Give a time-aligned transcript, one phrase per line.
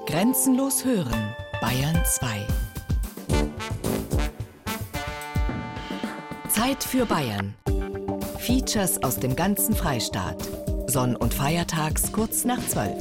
[0.00, 2.46] Grenzenlos hören, Bayern 2.
[6.48, 7.54] Zeit für Bayern.
[8.38, 10.36] Features aus dem ganzen Freistaat.
[10.88, 12.92] Sonn- und Feiertags kurz nach 12.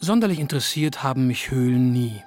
[0.00, 2.20] Sonderlich interessiert haben mich Höhlen nie.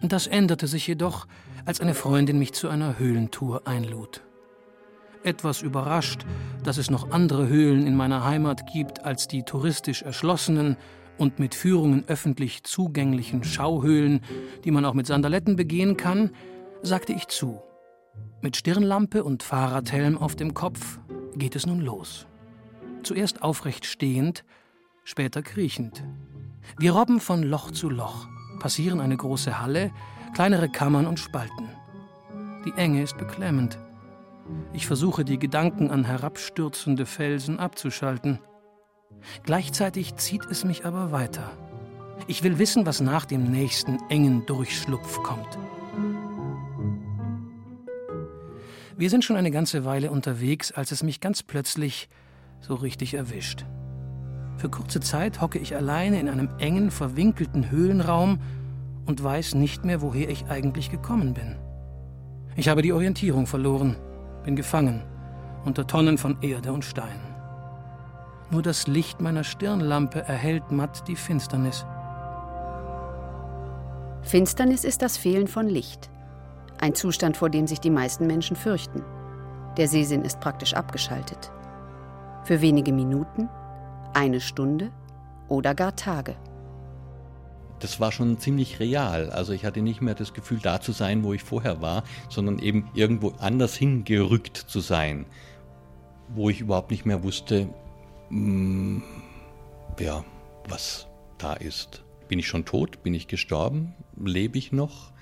[0.00, 1.26] Das änderte sich jedoch,
[1.64, 4.22] als eine Freundin mich zu einer Höhlentour einlud.
[5.22, 6.26] Etwas überrascht,
[6.62, 10.76] dass es noch andere Höhlen in meiner Heimat gibt als die touristisch erschlossenen
[11.16, 14.20] und mit Führungen öffentlich zugänglichen Schauhöhlen,
[14.64, 16.30] die man auch mit Sandaletten begehen kann,
[16.82, 17.62] sagte ich zu.
[18.42, 20.98] Mit Stirnlampe und Fahrradhelm auf dem Kopf
[21.34, 22.26] geht es nun los.
[23.02, 24.44] Zuerst aufrecht stehend,
[25.04, 26.04] später kriechend.
[26.78, 28.26] Wir robben von Loch zu Loch,
[28.58, 29.92] passieren eine große Halle,
[30.34, 31.70] kleinere Kammern und Spalten.
[32.66, 33.78] Die Enge ist beklemmend.
[34.72, 38.40] Ich versuche, die Gedanken an herabstürzende Felsen abzuschalten.
[39.44, 41.52] Gleichzeitig zieht es mich aber weiter.
[42.26, 45.58] Ich will wissen, was nach dem nächsten engen Durchschlupf kommt.
[48.96, 52.08] Wir sind schon eine ganze Weile unterwegs, als es mich ganz plötzlich
[52.60, 53.64] so richtig erwischt.
[54.56, 58.40] Für kurze Zeit hocke ich alleine in einem engen, verwinkelten Höhlenraum
[59.06, 61.56] und weiß nicht mehr, woher ich eigentlich gekommen bin.
[62.56, 63.96] Ich habe die Orientierung verloren,
[64.44, 65.02] bin gefangen
[65.64, 67.20] unter Tonnen von Erde und Stein.
[68.50, 71.86] Nur das Licht meiner Stirnlampe erhellt matt die Finsternis.
[74.22, 76.10] Finsternis ist das Fehlen von Licht.
[76.80, 79.02] Ein Zustand, vor dem sich die meisten Menschen fürchten.
[79.76, 81.50] Der Sehsinn ist praktisch abgeschaltet.
[82.44, 83.48] Für wenige Minuten,
[84.12, 84.90] eine Stunde
[85.48, 86.36] oder gar Tage.
[87.84, 89.28] Das war schon ziemlich real.
[89.28, 92.58] Also ich hatte nicht mehr das Gefühl, da zu sein, wo ich vorher war, sondern
[92.58, 95.26] eben irgendwo anders hingerückt zu sein,
[96.30, 97.68] wo ich überhaupt nicht mehr wusste,
[98.30, 99.02] mh, mm,
[100.00, 100.24] ja,
[100.66, 102.02] was da ist.
[102.26, 103.02] Bin ich schon tot?
[103.02, 103.92] Bin ich gestorben?
[104.16, 105.12] Lebe ich noch?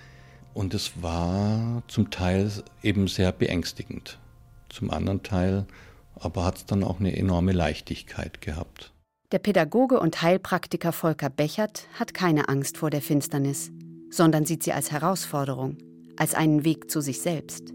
[0.55, 2.49] Und es war zum Teil
[2.85, 4.21] eben sehr beängstigend.
[4.69, 5.67] Zum anderen Teil
[6.15, 8.93] aber hat es dann auch eine enorme Leichtigkeit gehabt.
[9.33, 13.73] Der Pädagoge und Heilpraktiker Volker Bechert hat keine Angst vor der Finsternis,
[14.11, 15.79] sondern sieht sie als Herausforderung,
[16.19, 17.73] als einen Weg zu sich selbst.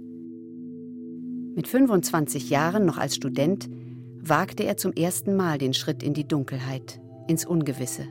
[1.55, 3.67] Mit 25 Jahren noch als Student
[4.21, 8.05] wagte er zum ersten Mal den Schritt in die Dunkelheit, ins Ungewisse.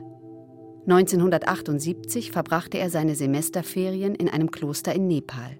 [0.85, 5.57] 1978 verbrachte er seine Semesterferien in einem Kloster in Nepal.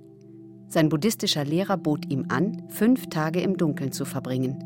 [0.67, 4.61] Sein buddhistischer Lehrer bot ihm an, fünf Tage im Dunkeln zu verbringen.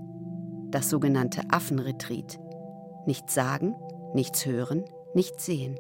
[0.72, 2.40] Das sogenannte Affenretreat.
[3.06, 3.76] Nichts sagen,
[4.14, 5.80] nichts hören, nichts sehen.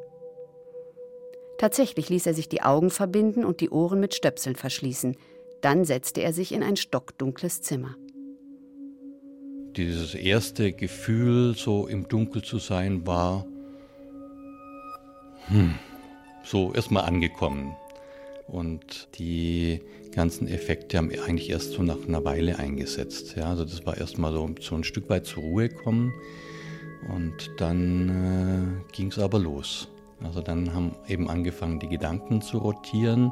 [1.57, 5.15] Tatsächlich ließ er sich die Augen verbinden und die Ohren mit Stöpseln verschließen.
[5.61, 7.95] Dann setzte er sich in ein stockdunkles Zimmer.
[9.75, 13.45] Dieses erste Gefühl, so im Dunkel zu sein, war
[15.47, 15.75] hm,
[16.43, 17.75] so erstmal angekommen.
[18.47, 19.81] Und die
[20.11, 23.35] ganzen Effekte haben eigentlich erst so nach einer Weile eingesetzt.
[23.37, 26.11] Ja, also das war erstmal so, so ein Stück weit zur Ruhe kommen.
[27.09, 29.87] Und dann äh, ging es aber los.
[30.23, 33.31] Also dann haben eben angefangen, die Gedanken zu rotieren.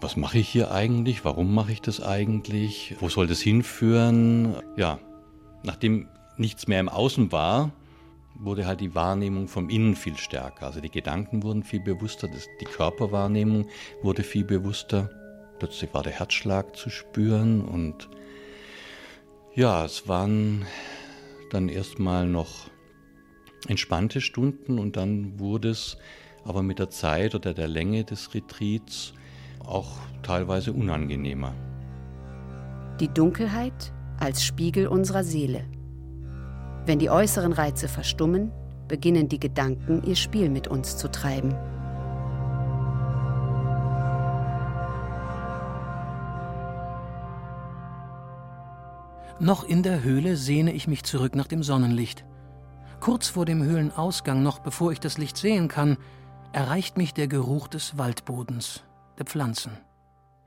[0.00, 1.24] Was mache ich hier eigentlich?
[1.24, 2.94] Warum mache ich das eigentlich?
[3.00, 4.54] Wo soll das hinführen?
[4.76, 5.00] Ja,
[5.64, 7.72] nachdem nichts mehr im Außen war,
[8.38, 10.66] wurde halt die Wahrnehmung vom Innen viel stärker.
[10.66, 13.66] Also die Gedanken wurden viel bewusster, das, die Körperwahrnehmung
[14.02, 15.10] wurde viel bewusster.
[15.58, 18.08] Plötzlich war der Herzschlag zu spüren und
[19.54, 20.64] ja, es waren
[21.50, 22.70] dann erstmal noch
[23.66, 25.96] entspannte Stunden und dann wurde es
[26.44, 29.12] aber mit der Zeit oder der Länge des Retreats
[29.64, 31.54] auch teilweise unangenehmer.
[33.00, 35.64] Die Dunkelheit als Spiegel unserer Seele.
[36.86, 38.50] Wenn die äußeren Reize verstummen,
[38.88, 41.54] beginnen die Gedanken ihr Spiel mit uns zu treiben.
[49.40, 52.24] Noch in der Höhle sehne ich mich zurück nach dem Sonnenlicht.
[52.98, 55.96] Kurz vor dem Höhlenausgang, noch bevor ich das Licht sehen kann,
[56.52, 58.82] erreicht mich der Geruch des Waldbodens,
[59.16, 59.78] der Pflanzen.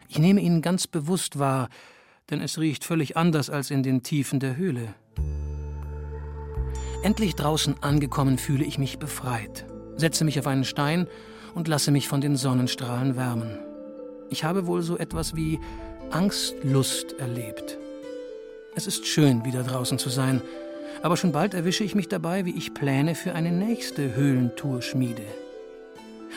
[0.10, 1.70] Ich nehme ihn ganz bewusst wahr,
[2.30, 4.94] denn es riecht völlig anders als in den Tiefen der Höhle.
[7.02, 9.66] Endlich draußen angekommen fühle ich mich befreit,
[9.96, 11.08] setze mich auf einen Stein
[11.56, 13.58] und lasse mich von den Sonnenstrahlen wärmen.
[14.30, 15.62] Ich habe wohl so etwas wie
[16.12, 17.78] Angstlust erlebt.
[18.82, 20.42] Es ist schön, wieder draußen zu sein,
[21.04, 25.22] aber schon bald erwische ich mich dabei, wie ich Pläne für eine nächste Höhlentour schmiede.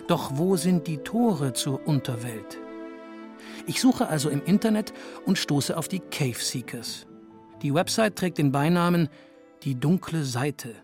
[0.08, 2.58] Doch wo sind die Tore zur Unterwelt?
[3.67, 4.93] Ich suche also im Internet
[5.25, 7.06] und stoße auf die Cave Seekers.
[7.62, 9.08] Die Website trägt den Beinamen
[9.62, 10.75] Die dunkle Seite.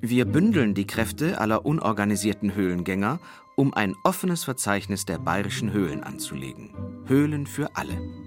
[0.00, 3.20] Wir bündeln die Kräfte aller unorganisierten Höhlengänger,
[3.54, 6.74] um ein offenes Verzeichnis der bayerischen Höhlen anzulegen.
[7.06, 8.25] Höhlen für alle.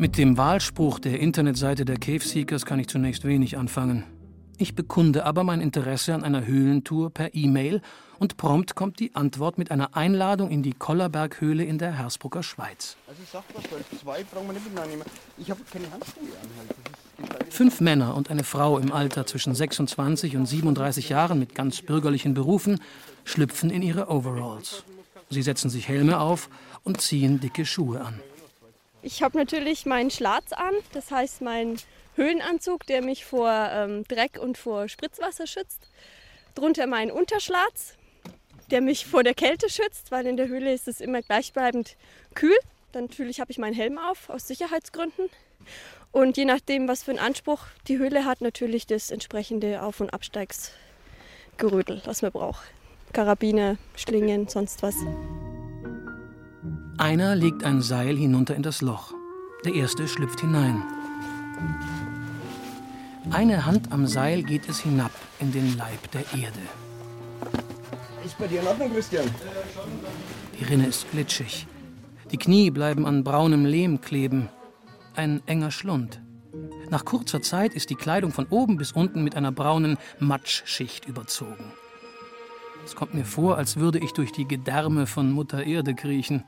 [0.00, 4.04] Mit dem Wahlspruch der Internetseite der Cave Seekers kann ich zunächst wenig anfangen.
[4.56, 7.82] Ich bekunde aber mein Interesse an einer Höhlentour per E-Mail
[8.20, 12.96] und prompt kommt die Antwort mit einer Einladung in die Kollerberghöhle in der Hersbrucker Schweiz.
[13.08, 15.02] Also sag was, weil zwei brauchen wir nicht mitnehmen.
[15.36, 17.28] Ich habe keine Handschuhe an.
[17.30, 17.52] Halt.
[17.52, 22.34] Fünf Männer und eine Frau im Alter zwischen 26 und 37 Jahren mit ganz bürgerlichen
[22.34, 22.78] Berufen
[23.24, 24.84] schlüpfen in ihre Overalls.
[25.28, 26.50] Sie setzen sich Helme auf
[26.84, 28.20] und ziehen dicke Schuhe an.
[29.02, 31.76] Ich habe natürlich meinen Schlatz an, das heißt mein
[32.16, 35.88] Höhlenanzug, der mich vor ähm, Dreck und vor Spritzwasser schützt.
[36.54, 37.94] Drunter mein Unterschlatz,
[38.70, 41.96] der mich vor der Kälte schützt, weil in der Höhle ist es immer gleichbleibend
[42.34, 42.58] kühl.
[42.92, 45.30] Dann natürlich habe ich meinen Helm auf, aus Sicherheitsgründen.
[46.10, 50.10] Und je nachdem, was für einen Anspruch die Höhle hat, natürlich das entsprechende Auf- und
[50.10, 52.64] Absteigsgerödel, was man braucht.
[53.12, 54.96] Karabiner, Schlingen, sonst was.
[56.98, 59.14] Einer legt ein Seil hinunter in das Loch.
[59.64, 60.82] Der erste schlüpft hinein.
[63.30, 66.58] Eine Hand am Seil geht es hinab in den Leib der Erde.
[68.24, 69.26] Ist bei dir in Ordnung, Christian?
[70.58, 71.68] Die Rinne ist glitschig.
[72.32, 74.48] Die Knie bleiben an braunem Lehm kleben.
[75.14, 76.20] Ein enger Schlund.
[76.90, 81.72] Nach kurzer Zeit ist die Kleidung von oben bis unten mit einer braunen Matschschicht überzogen.
[82.84, 86.42] Es kommt mir vor, als würde ich durch die Gedärme von Mutter Erde kriechen.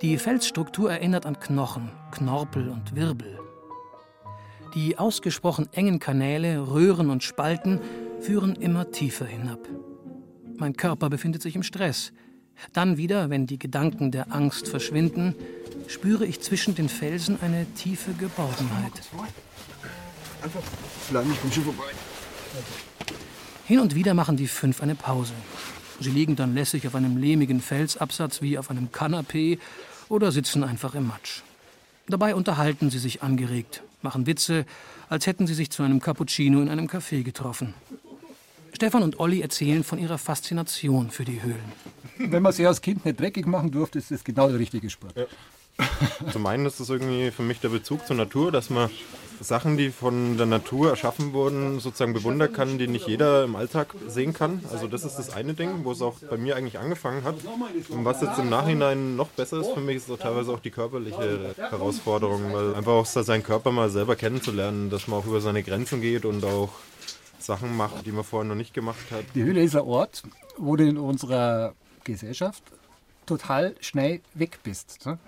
[0.00, 3.36] Die Felsstruktur erinnert an Knochen, Knorpel und Wirbel.
[4.74, 7.80] Die ausgesprochen engen Kanäle, Röhren und Spalten
[8.20, 9.58] führen immer tiefer hinab.
[10.56, 12.12] Mein Körper befindet sich im Stress.
[12.72, 15.34] Dann wieder, wenn die Gedanken der Angst verschwinden,
[15.88, 18.92] spüre ich zwischen den Felsen eine tiefe Geborgenheit.
[20.42, 20.62] Einfach
[21.10, 21.90] bleiben, ich bin schon vorbei.
[23.64, 25.34] Hin und wieder machen die fünf eine Pause.
[26.00, 29.58] Sie liegen dann lässig auf einem lehmigen Felsabsatz wie auf einem Kanapee
[30.08, 31.42] oder sitzen einfach im Matsch.
[32.06, 34.64] Dabei unterhalten sie sich angeregt, machen Witze,
[35.08, 37.74] als hätten sie sich zu einem Cappuccino in einem Café getroffen.
[38.72, 41.72] Stefan und Olli erzählen von ihrer Faszination für die Höhlen.
[42.18, 45.16] Wenn man sie als Kind nicht dreckig machen durfte, ist das genau der richtige Sport.
[45.16, 45.24] Ja.
[46.32, 48.90] Zum einen ist das irgendwie für mich der Bezug zur Natur, dass man
[49.40, 53.94] Sachen, die von der Natur erschaffen wurden, sozusagen bewundern kann, die nicht jeder im Alltag
[54.08, 54.64] sehen kann.
[54.72, 57.36] Also das ist das eine Ding, wo es auch bei mir eigentlich angefangen hat.
[57.88, 60.70] Und was jetzt im Nachhinein noch besser ist für mich, ist auch teilweise auch die
[60.70, 65.62] körperliche Herausforderung, weil einfach auch seinen Körper mal selber kennenzulernen, dass man auch über seine
[65.62, 66.70] Grenzen geht und auch
[67.38, 69.24] Sachen macht, die man vorher noch nicht gemacht hat.
[69.36, 70.24] Die Höhle ist ein Ort,
[70.56, 72.64] wo du in unserer Gesellschaft
[73.26, 75.06] total schnell weg bist.
[75.06, 75.18] Ne?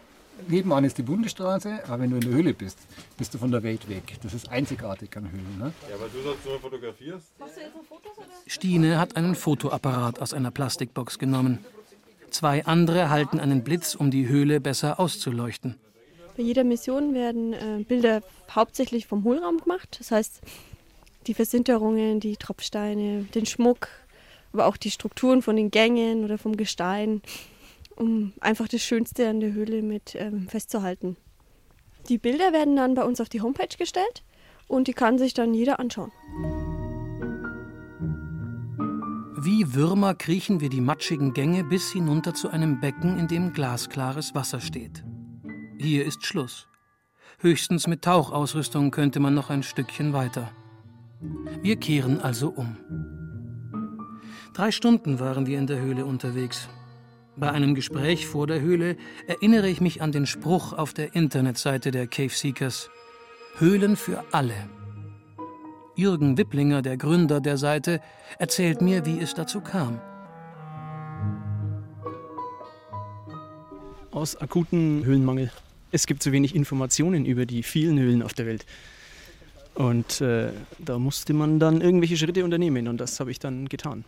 [0.48, 2.78] Nebenan ist die Bundesstraße, aber wenn du in der Höhle bist,
[3.16, 4.16] bist du von der Welt weg.
[4.22, 5.58] Das ist einzigartig an Höhlen.
[5.58, 5.72] Ne?
[5.90, 7.26] Ja, weil du sonst nur fotografierst.
[8.46, 11.58] Stine hat einen Fotoapparat aus einer Plastikbox genommen.
[12.30, 15.76] Zwei andere halten einen Blitz, um die Höhle besser auszuleuchten.
[16.36, 19.96] Bei jeder Mission werden äh, Bilder hauptsächlich vom Hohlraum gemacht.
[19.98, 20.40] Das heißt,
[21.26, 23.88] die Versinterungen, die Tropfsteine, den Schmuck,
[24.52, 27.22] aber auch die Strukturen von den Gängen oder vom Gestein
[28.00, 31.16] um einfach das Schönste an der Höhle mit ähm, festzuhalten.
[32.08, 34.24] Die Bilder werden dann bei uns auf die Homepage gestellt
[34.68, 36.10] und die kann sich dann jeder anschauen.
[39.42, 44.34] Wie Würmer kriechen wir die matschigen Gänge bis hinunter zu einem Becken, in dem glasklares
[44.34, 45.04] Wasser steht.
[45.78, 46.68] Hier ist Schluss.
[47.38, 50.50] Höchstens mit Tauchausrüstung könnte man noch ein Stückchen weiter.
[51.62, 52.76] Wir kehren also um.
[54.54, 56.68] Drei Stunden waren wir in der Höhle unterwegs.
[57.36, 58.96] Bei einem Gespräch vor der Höhle
[59.26, 62.90] erinnere ich mich an den Spruch auf der Internetseite der Cave Seekers.
[63.56, 64.68] Höhlen für alle.
[65.94, 68.00] Jürgen Wipplinger, der Gründer der Seite,
[68.38, 70.00] erzählt mir, wie es dazu kam.
[74.10, 75.52] Aus akutem Höhlenmangel.
[75.92, 78.66] Es gibt zu wenig Informationen über die vielen Höhlen auf der Welt.
[79.74, 84.04] Und äh, da musste man dann irgendwelche Schritte unternehmen und das habe ich dann getan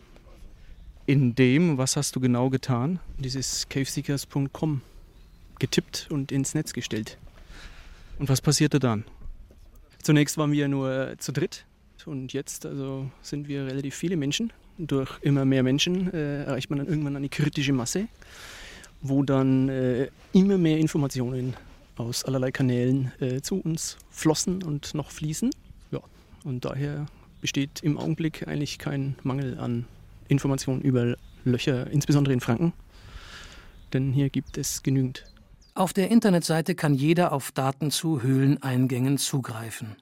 [1.06, 4.82] in dem, was hast du genau getan, dieses caveseekers.com
[5.58, 7.18] getippt und ins Netz gestellt.
[8.18, 9.04] Und was passierte dann?
[10.02, 11.64] Zunächst waren wir nur zu dritt
[12.06, 14.52] und jetzt also sind wir relativ viele Menschen.
[14.78, 18.08] Durch immer mehr Menschen äh, erreicht man dann irgendwann eine kritische Masse,
[19.00, 21.54] wo dann äh, immer mehr Informationen
[21.96, 25.50] aus allerlei Kanälen äh, zu uns flossen und noch fließen.
[25.90, 26.00] Ja,
[26.44, 27.06] und daher
[27.40, 29.86] besteht im Augenblick eigentlich kein Mangel an
[30.32, 32.72] Informationen über Löcher, insbesondere in Franken.
[33.92, 35.24] Denn hier gibt es genügend.
[35.74, 39.96] Auf der Internetseite kann jeder auf Daten zu Höhleneingängen zugreifen.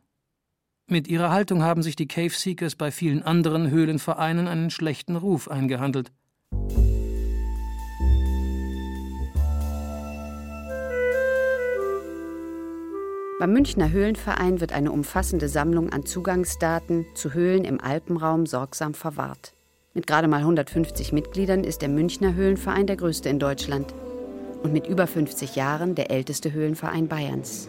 [0.89, 5.49] Mit ihrer Haltung haben sich die Cave Seekers bei vielen anderen Höhlenvereinen einen schlechten Ruf
[5.49, 6.11] eingehandelt.
[13.39, 19.55] Beim Münchner Höhlenverein wird eine umfassende Sammlung an Zugangsdaten zu Höhlen im Alpenraum sorgsam verwahrt.
[19.93, 23.93] Mit gerade mal 150 Mitgliedern ist der Münchner Höhlenverein der größte in Deutschland
[24.63, 27.69] und mit über 50 Jahren der älteste Höhlenverein Bayerns.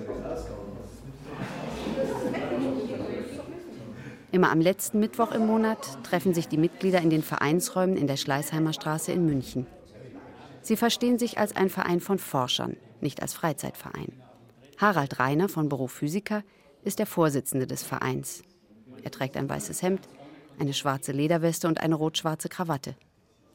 [4.31, 8.17] Immer am letzten Mittwoch im Monat treffen sich die Mitglieder in den Vereinsräumen in der
[8.17, 9.65] Schleißheimer Straße in München.
[10.61, 14.13] Sie verstehen sich als ein Verein von Forschern, nicht als Freizeitverein.
[14.77, 16.43] Harald Reiner von Beruf Physiker
[16.83, 18.43] ist der Vorsitzende des Vereins.
[19.01, 20.07] Er trägt ein weißes Hemd,
[20.61, 22.95] eine schwarze Lederweste und eine rot-schwarze Krawatte.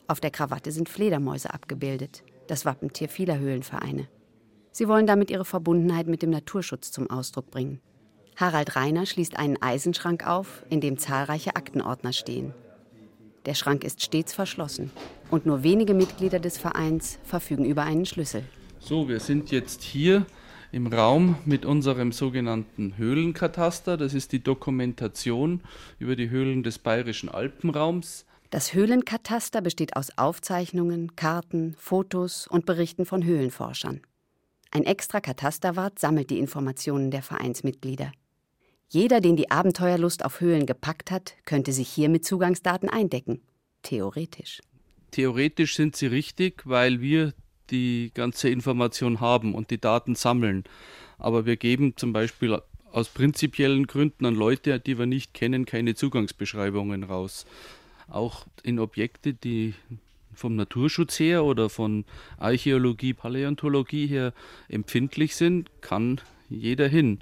[0.08, 4.08] Auf der Krawatte sind Fledermäuse abgebildet, das Wappentier vieler Höhlenvereine.
[4.72, 7.80] Sie wollen damit ihre Verbundenheit mit dem Naturschutz zum Ausdruck bringen.
[8.34, 12.52] Harald Reiner schließt einen Eisenschrank auf, in dem zahlreiche Aktenordner stehen.
[13.46, 14.90] Der Schrank ist stets verschlossen
[15.30, 18.42] und nur wenige Mitglieder des Vereins verfügen über einen Schlüssel.
[18.80, 20.26] So, wir sind jetzt hier
[20.72, 23.96] im Raum mit unserem sogenannten Höhlenkataster.
[23.96, 25.60] Das ist die Dokumentation
[25.98, 28.26] über die Höhlen des bayerischen Alpenraums.
[28.50, 34.00] Das Höhlenkataster besteht aus Aufzeichnungen, Karten, Fotos und Berichten von Höhlenforschern.
[34.70, 38.12] Ein extra Katasterwart sammelt die Informationen der Vereinsmitglieder.
[38.88, 43.40] Jeder, den die Abenteuerlust auf Höhlen gepackt hat, könnte sich hier mit Zugangsdaten eindecken.
[43.82, 44.60] Theoretisch.
[45.10, 47.32] Theoretisch sind sie richtig, weil wir
[47.70, 50.64] die ganze Information haben und die Daten sammeln.
[51.18, 52.60] Aber wir geben zum Beispiel
[52.92, 57.46] aus prinzipiellen Gründen an Leute, die wir nicht kennen, keine Zugangsbeschreibungen raus.
[58.08, 59.74] Auch in Objekte, die
[60.32, 62.04] vom Naturschutz her oder von
[62.38, 64.32] Archäologie, Paläontologie her
[64.68, 67.20] empfindlich sind, kann jeder hin.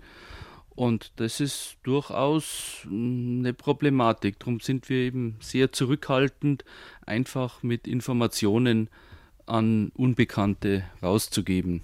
[0.74, 4.40] Und das ist durchaus eine Problematik.
[4.40, 6.64] Darum sind wir eben sehr zurückhaltend,
[7.06, 8.88] einfach mit Informationen
[9.46, 11.82] an Unbekannte rauszugeben.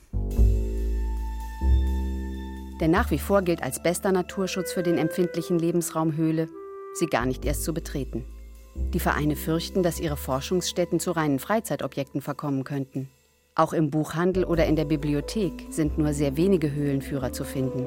[2.80, 6.48] Der nach wie vor gilt als bester Naturschutz für den empfindlichen Lebensraum Höhle,
[6.94, 8.24] sie gar nicht erst zu betreten.
[8.94, 13.08] Die Vereine fürchten, dass ihre Forschungsstätten zu reinen Freizeitobjekten verkommen könnten.
[13.54, 17.86] Auch im Buchhandel oder in der Bibliothek sind nur sehr wenige Höhlenführer zu finden.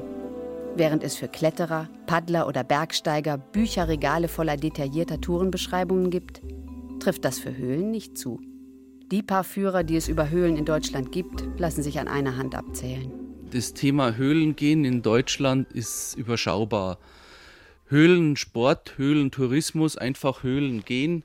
[0.76, 6.42] Während es für Kletterer, Paddler oder Bergsteiger Bücherregale voller detaillierter Tourenbeschreibungen gibt,
[7.00, 8.40] trifft das für Höhlen nicht zu.
[9.10, 12.54] Die paar Führer, die es über Höhlen in Deutschland gibt, lassen sich an einer Hand
[12.54, 13.12] abzählen.
[13.50, 16.98] Das Thema Höhlengehen in Deutschland ist überschaubar.
[17.86, 21.22] Höhlensport, Höhlentourismus, einfach Höhlengehen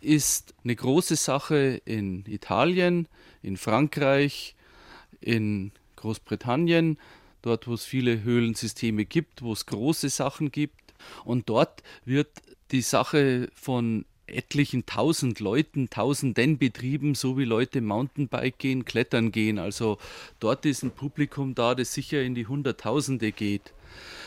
[0.00, 3.08] ist eine große Sache in Italien,
[3.42, 4.54] in Frankreich,
[5.20, 6.98] in Großbritannien
[7.46, 10.94] dort wo es viele Höhlensysteme gibt, wo es große Sachen gibt.
[11.24, 12.28] Und dort wird
[12.72, 19.58] die Sache von etlichen tausend Leuten, tausenden betrieben, so wie Leute Mountainbike gehen, klettern gehen.
[19.58, 19.98] Also
[20.40, 23.72] dort ist ein Publikum da, das sicher in die Hunderttausende geht.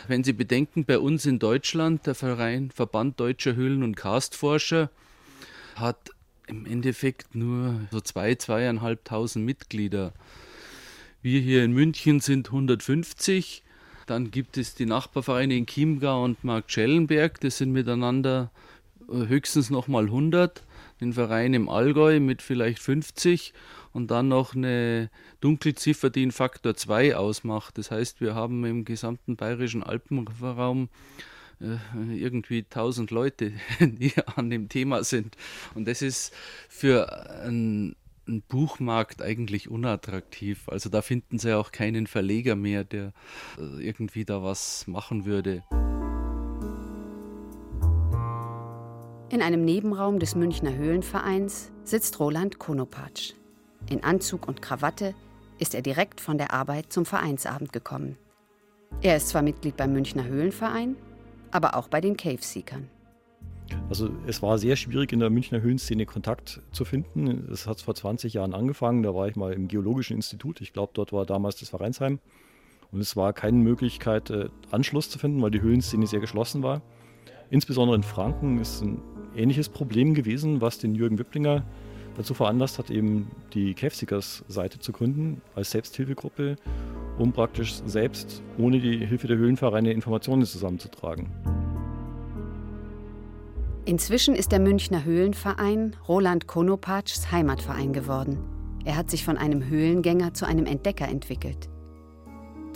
[0.08, 4.89] Wenn Sie bedenken, bei uns in Deutschland, der Verein Verband Deutscher Höhlen- und Karstforscher
[5.75, 6.12] hat
[6.48, 10.13] im Endeffekt nur so zwei, zweieinhalbtausend Mitglieder.
[11.22, 13.63] Wir hier in München sind 150.
[14.08, 17.39] Dann gibt es die Nachbarvereine in Chiemgau und Marktschellenberg.
[17.41, 18.51] Das sind miteinander
[19.11, 20.63] höchstens nochmal 100.
[21.01, 23.53] Den Verein im Allgäu mit vielleicht 50
[23.93, 27.77] und dann noch eine Dunkelziffer, die einen Faktor 2 ausmacht.
[27.77, 30.89] Das heißt, wir haben im gesamten bayerischen Alpenraum
[31.61, 31.77] äh,
[32.13, 35.37] irgendwie 1000 Leute, die an dem Thema sind.
[35.73, 36.33] Und das ist
[36.67, 37.95] für einen
[38.29, 40.69] ein Buchmarkt eigentlich unattraktiv.
[40.69, 43.11] Also da finden sie auch keinen Verleger mehr, der
[43.57, 45.63] äh, irgendwie da was machen würde.
[49.31, 53.33] In einem Nebenraum des Münchner Höhlenvereins sitzt Roland Konopatsch.
[53.88, 55.13] In Anzug und Krawatte
[55.59, 58.17] ist er direkt von der Arbeit zum Vereinsabend gekommen.
[59.01, 60.95] Er ist zwar Mitglied beim Münchner Höhlenverein,
[61.51, 62.89] aber auch bei den Cave Seekern.
[63.88, 67.48] Also es war sehr schwierig in der Münchner Höhlenszene Kontakt zu finden.
[67.51, 70.59] Es hat vor 20 Jahren angefangen, da war ich mal im Geologischen Institut.
[70.59, 72.17] Ich glaube, dort war damals das Vereinsheim.
[72.91, 76.81] Und es war keine Möglichkeit, äh, Anschluss zu finden, weil die Höhlenszene sehr geschlossen war.
[77.51, 79.01] Insbesondere in Franken ist ein
[79.36, 81.63] ähnliches Problem gewesen, was den Jürgen Wipplinger
[82.15, 86.58] dazu veranlasst hat, eben die Cave-Seekers-Seite zu gründen als Selbsthilfegruppe,
[87.18, 91.27] um praktisch selbst ohne die Hilfe der Höhlenvereine Informationen zusammenzutragen.
[93.86, 98.38] Inzwischen ist der Münchner Höhlenverein Roland Konopatschs Heimatverein geworden.
[98.86, 101.70] Er hat sich von einem Höhlengänger zu einem Entdecker entwickelt.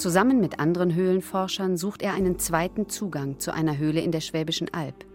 [0.03, 4.67] Zusammen mit anderen Höhlenforschern sucht er einen zweiten Zugang zu einer Höhle in der Schwäbischen
[4.73, 5.05] Alb.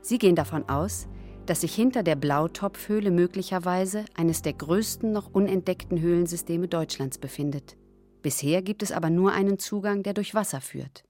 [0.00, 1.06] Sie gehen davon aus,
[1.44, 7.76] dass sich hinter der Blautopfhöhle möglicherweise eines der größten noch unentdeckten Höhlensysteme Deutschlands befindet.
[8.22, 11.04] Bisher gibt es aber nur einen Zugang, der durch Wasser führt.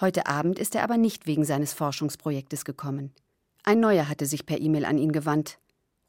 [0.00, 3.12] Heute Abend ist er aber nicht wegen seines Forschungsprojektes gekommen.
[3.62, 5.60] Ein neuer hatte sich per E-Mail an ihn gewandt,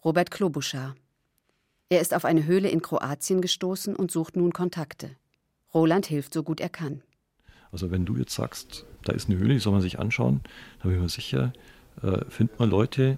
[0.04, 0.96] Robert Klobuschar.
[1.90, 5.18] Er ist auf eine Höhle in Kroatien gestoßen und sucht nun Kontakte.
[5.76, 7.02] Roland hilft so gut er kann.
[7.72, 10.40] Also wenn du jetzt sagst, da ist eine Höhle, die soll man sich anschauen,
[10.80, 11.52] dann bin ich mir sicher,
[12.02, 13.18] äh, findet man Leute,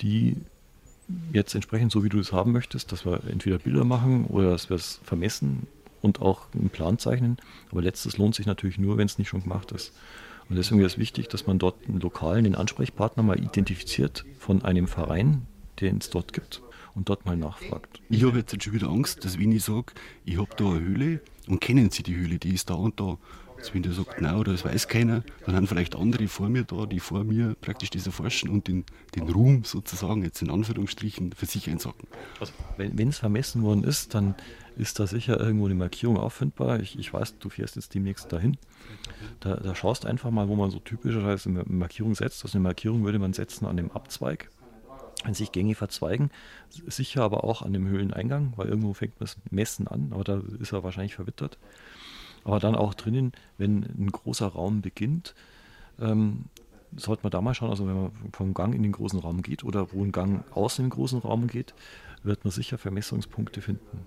[0.00, 0.36] die
[1.32, 4.68] jetzt entsprechend so wie du es haben möchtest, dass wir entweder Bilder machen oder dass
[4.68, 5.68] wir es vermessen
[6.00, 7.36] und auch einen Plan zeichnen.
[7.70, 9.92] Aber letztes lohnt sich natürlich nur, wenn es nicht schon gemacht ist.
[10.48, 14.64] Und deswegen wäre es wichtig, dass man dort einen lokalen, den Ansprechpartner mal identifiziert von
[14.64, 15.46] einem Verein,
[15.80, 16.62] den es dort gibt
[16.94, 18.00] und dort mal nachfragt.
[18.08, 19.92] Ich habe jetzt schon wieder Angst, dass wenn ich sage,
[20.24, 23.18] ich habe da eine Höhle und kennen Sie die Höhle, die ist da und da.
[23.56, 26.64] Also wenn der sagt, nein, oder das weiß keiner, dann haben vielleicht andere vor mir
[26.64, 28.84] da, die vor mir praktisch das erforschen und den,
[29.14, 32.08] den Ruhm sozusagen, jetzt in Anführungsstrichen, für sich einsacken.
[32.40, 34.34] Also wenn es vermessen worden ist, dann
[34.76, 36.80] ist da sicher irgendwo eine Markierung auffindbar.
[36.80, 38.56] Ich, ich weiß, du fährst jetzt demnächst dahin.
[39.38, 42.42] Da, da schaust einfach mal, wo man so typischerweise eine Markierung setzt.
[42.44, 44.50] Also eine Markierung würde man setzen an dem Abzweig
[45.34, 46.30] sich Gänge verzweigen.
[46.68, 50.72] Sicher aber auch an dem Höhleneingang, weil irgendwo fängt das Messen an, aber da ist
[50.72, 51.58] er wahrscheinlich verwittert.
[52.44, 55.34] Aber dann auch drinnen, wenn ein großer Raum beginnt,
[56.00, 56.46] ähm,
[56.96, 59.64] sollte man da mal schauen, also wenn man vom Gang in den großen Raum geht
[59.64, 61.74] oder wo ein Gang aus dem großen Raum geht,
[62.22, 64.06] wird man sicher Vermessungspunkte finden.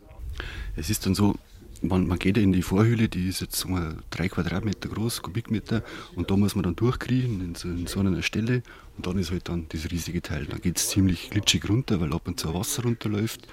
[0.76, 1.36] Es ist dann so,
[1.82, 5.84] man, man geht in die Vorhöhle, die ist jetzt mal drei Quadratmeter groß, Kubikmeter,
[6.16, 8.64] und da muss man dann durchkriechen in so, in so einer Stelle
[8.98, 10.46] und dann ist halt dann das riesige Teil.
[10.46, 13.48] Dann geht es ziemlich glitschig runter, weil ab und zu Wasser runterläuft.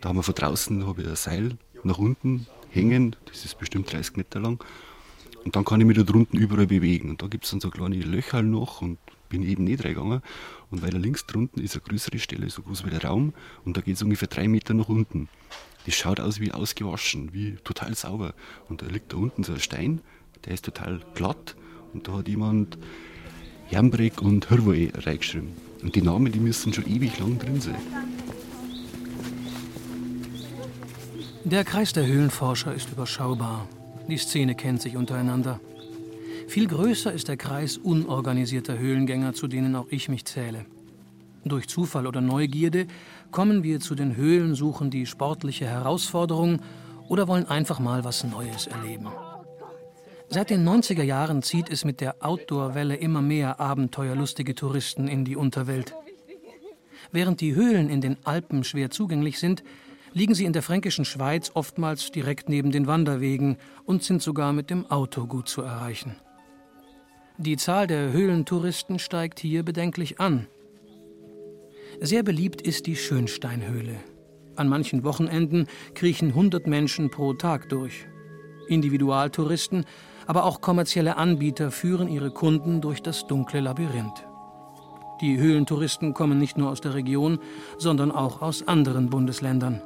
[0.00, 4.16] Da haben wir von draußen ich ein Seil nach unten hängen, das ist bestimmt 30
[4.16, 4.62] Meter lang.
[5.44, 7.10] Und dann kann ich mich da drunten überall bewegen.
[7.10, 8.98] Und da gibt es dann so kleine Löcher noch und
[9.28, 10.22] bin eben nicht reingegangen.
[10.70, 13.76] Und weil da links drunten ist eine größere Stelle, so groß wie der Raum, und
[13.76, 15.28] da geht es ungefähr drei Meter nach unten.
[15.86, 18.34] Das schaut aus wie ausgewaschen, wie total sauber.
[18.68, 20.00] Und da liegt da unten so ein Stein,
[20.44, 21.56] der ist total glatt.
[21.92, 22.78] Und da hat jemand
[23.70, 25.50] Jambrek und Hirvoe reingeschrieben.
[25.82, 27.76] Und die Namen, die müssen schon ewig lang drin sein.
[31.44, 33.68] Der Kreis der Höhlenforscher ist überschaubar.
[34.08, 35.60] Die Szene kennt sich untereinander.
[36.48, 40.64] Viel größer ist der Kreis unorganisierter Höhlengänger, zu denen auch ich mich zähle.
[41.44, 42.86] Durch Zufall oder Neugierde
[43.30, 46.60] kommen wir zu den Höhlen, suchen die sportliche Herausforderung
[47.08, 49.08] oder wollen einfach mal was Neues erleben.
[50.28, 55.36] Seit den 90er Jahren zieht es mit der Outdoor-Welle immer mehr abenteuerlustige Touristen in die
[55.36, 55.94] Unterwelt.
[57.12, 59.62] Während die Höhlen in den Alpen schwer zugänglich sind,
[60.14, 64.70] liegen sie in der fränkischen Schweiz oftmals direkt neben den Wanderwegen und sind sogar mit
[64.70, 66.16] dem Auto gut zu erreichen.
[67.36, 70.46] Die Zahl der Höhlentouristen steigt hier bedenklich an.
[72.00, 73.96] Sehr beliebt ist die Schönsteinhöhle.
[74.56, 78.06] An manchen Wochenenden kriechen 100 Menschen pro Tag durch.
[78.68, 79.84] Individualtouristen,
[80.26, 84.26] aber auch kommerzielle Anbieter führen ihre Kunden durch das dunkle Labyrinth.
[85.20, 87.38] Die Höhlentouristen kommen nicht nur aus der Region,
[87.78, 89.80] sondern auch aus anderen Bundesländern.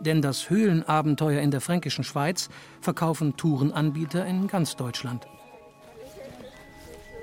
[0.00, 2.48] Denn das Höhlenabenteuer in der fränkischen Schweiz
[2.80, 5.26] verkaufen Tourenanbieter in ganz Deutschland.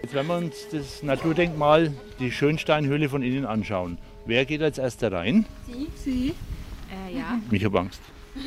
[0.08, 3.98] Jetzt werden wir uns das Naturdenkmal, die Schönsteinhöhle von innen anschauen.
[4.26, 5.46] Wer geht als erster rein?
[5.66, 5.90] Sie.
[6.02, 6.36] Sie?
[7.10, 7.40] Äh, ja.
[7.52, 8.00] Ich habe Angst.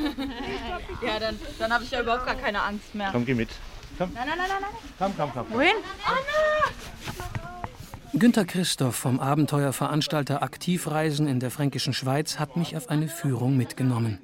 [1.06, 3.10] ja, dann, dann habe ich ja überhaupt gar keine Angst mehr.
[3.12, 3.50] Komm, geh mit.
[3.98, 4.10] Komm.
[4.14, 4.70] Nein, nein, nein, nein.
[4.98, 5.58] Komm, komm, komm.
[5.58, 5.74] Wohin?
[8.14, 14.18] Günter Christoph vom Abenteuerveranstalter Aktivreisen in der fränkischen Schweiz hat mich auf eine Führung mitgenommen.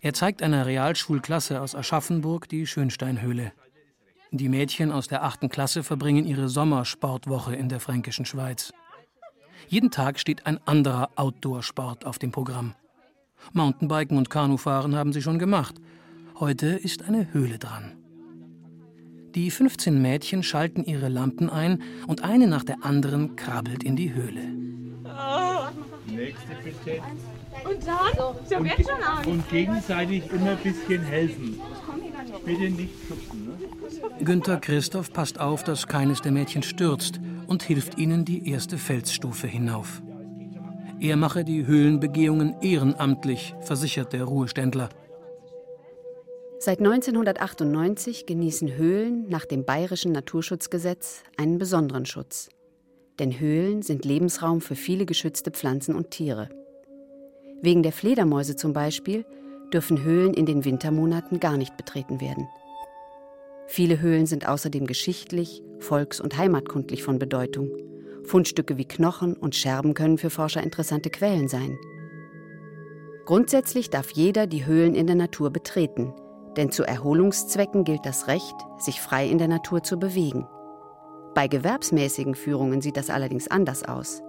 [0.00, 3.52] Er zeigt einer Realschulklasse aus Aschaffenburg die Schönsteinhöhle.
[4.32, 8.72] Die Mädchen aus der achten Klasse verbringen ihre Sommersportwoche in der fränkischen Schweiz.
[9.68, 12.74] Jeden Tag steht ein anderer Outdoor-Sport auf dem Programm.
[13.52, 15.76] Mountainbiken und Kanufahren haben sie schon gemacht.
[16.38, 17.96] Heute ist eine Höhle dran.
[19.34, 24.12] Die 15 Mädchen schalten ihre Lampen ein und eine nach der anderen krabbelt in die
[24.14, 24.42] Höhle.
[26.06, 27.02] Nächste bitte.
[27.68, 28.34] Und dann?
[28.48, 29.26] Ich hab jetzt schon Angst.
[29.28, 31.60] Und gegenseitig immer ein bisschen helfen.
[32.28, 32.88] Ne?
[34.24, 39.46] Günther Christoph passt auf, dass keines der Mädchen stürzt und hilft ihnen die erste Felsstufe
[39.46, 40.02] hinauf.
[41.00, 44.88] Er mache die Höhlenbegehungen ehrenamtlich, versichert der Ruheständler.
[46.58, 52.48] Seit 1998 genießen Höhlen nach dem bayerischen Naturschutzgesetz einen besonderen Schutz.
[53.18, 56.48] Denn Höhlen sind Lebensraum für viele geschützte Pflanzen und Tiere.
[57.60, 59.24] Wegen der Fledermäuse zum Beispiel
[59.72, 62.48] dürfen Höhlen in den Wintermonaten gar nicht betreten werden.
[63.66, 67.70] Viele Höhlen sind außerdem geschichtlich, volks- und heimatkundlich von Bedeutung.
[68.24, 71.78] Fundstücke wie Knochen und Scherben können für Forscher interessante Quellen sein.
[73.24, 76.14] Grundsätzlich darf jeder die Höhlen in der Natur betreten,
[76.56, 80.46] denn zu Erholungszwecken gilt das Recht, sich frei in der Natur zu bewegen.
[81.34, 84.22] Bei gewerbsmäßigen Führungen sieht das allerdings anders aus.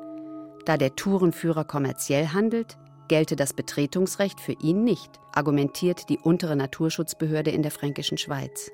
[0.65, 7.51] Da der Tourenführer kommerziell handelt, gelte das Betretungsrecht für ihn nicht, argumentiert die untere Naturschutzbehörde
[7.51, 8.71] in der fränkischen Schweiz.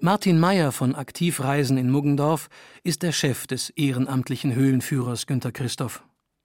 [0.00, 2.48] Martin Meyer von Aktivreisen in Muggendorf
[2.84, 6.02] ist der Chef des ehrenamtlichen Höhlenführers Günter Christoph.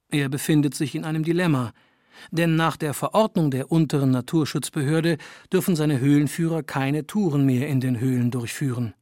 [0.10, 1.74] Er befindet sich in einem Dilemma,
[2.32, 5.18] denn nach der Verordnung der unteren Naturschutzbehörde
[5.52, 8.94] dürfen seine Höhlenführer keine Touren mehr in den Höhlen durchführen.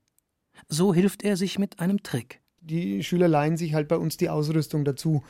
[0.68, 2.42] So hilft er sich mit einem Trick.
[2.62, 5.24] Die Schüler leihen sich halt bei uns die Ausrüstung dazu.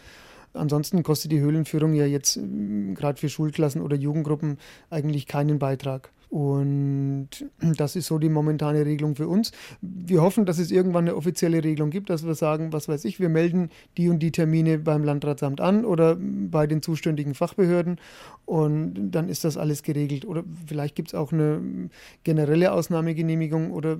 [0.53, 4.57] Ansonsten kostet die Höhlenführung ja jetzt mm, gerade für Schulklassen oder Jugendgruppen
[4.89, 6.11] eigentlich keinen Beitrag.
[6.29, 9.51] Und das ist so die momentane Regelung für uns.
[9.81, 13.19] Wir hoffen, dass es irgendwann eine offizielle Regelung gibt, dass wir sagen, was weiß ich,
[13.19, 17.99] wir melden die und die Termine beim Landratsamt an oder bei den zuständigen Fachbehörden
[18.45, 20.23] und dann ist das alles geregelt.
[20.23, 21.89] Oder vielleicht gibt es auch eine
[22.23, 23.97] generelle Ausnahmegenehmigung oder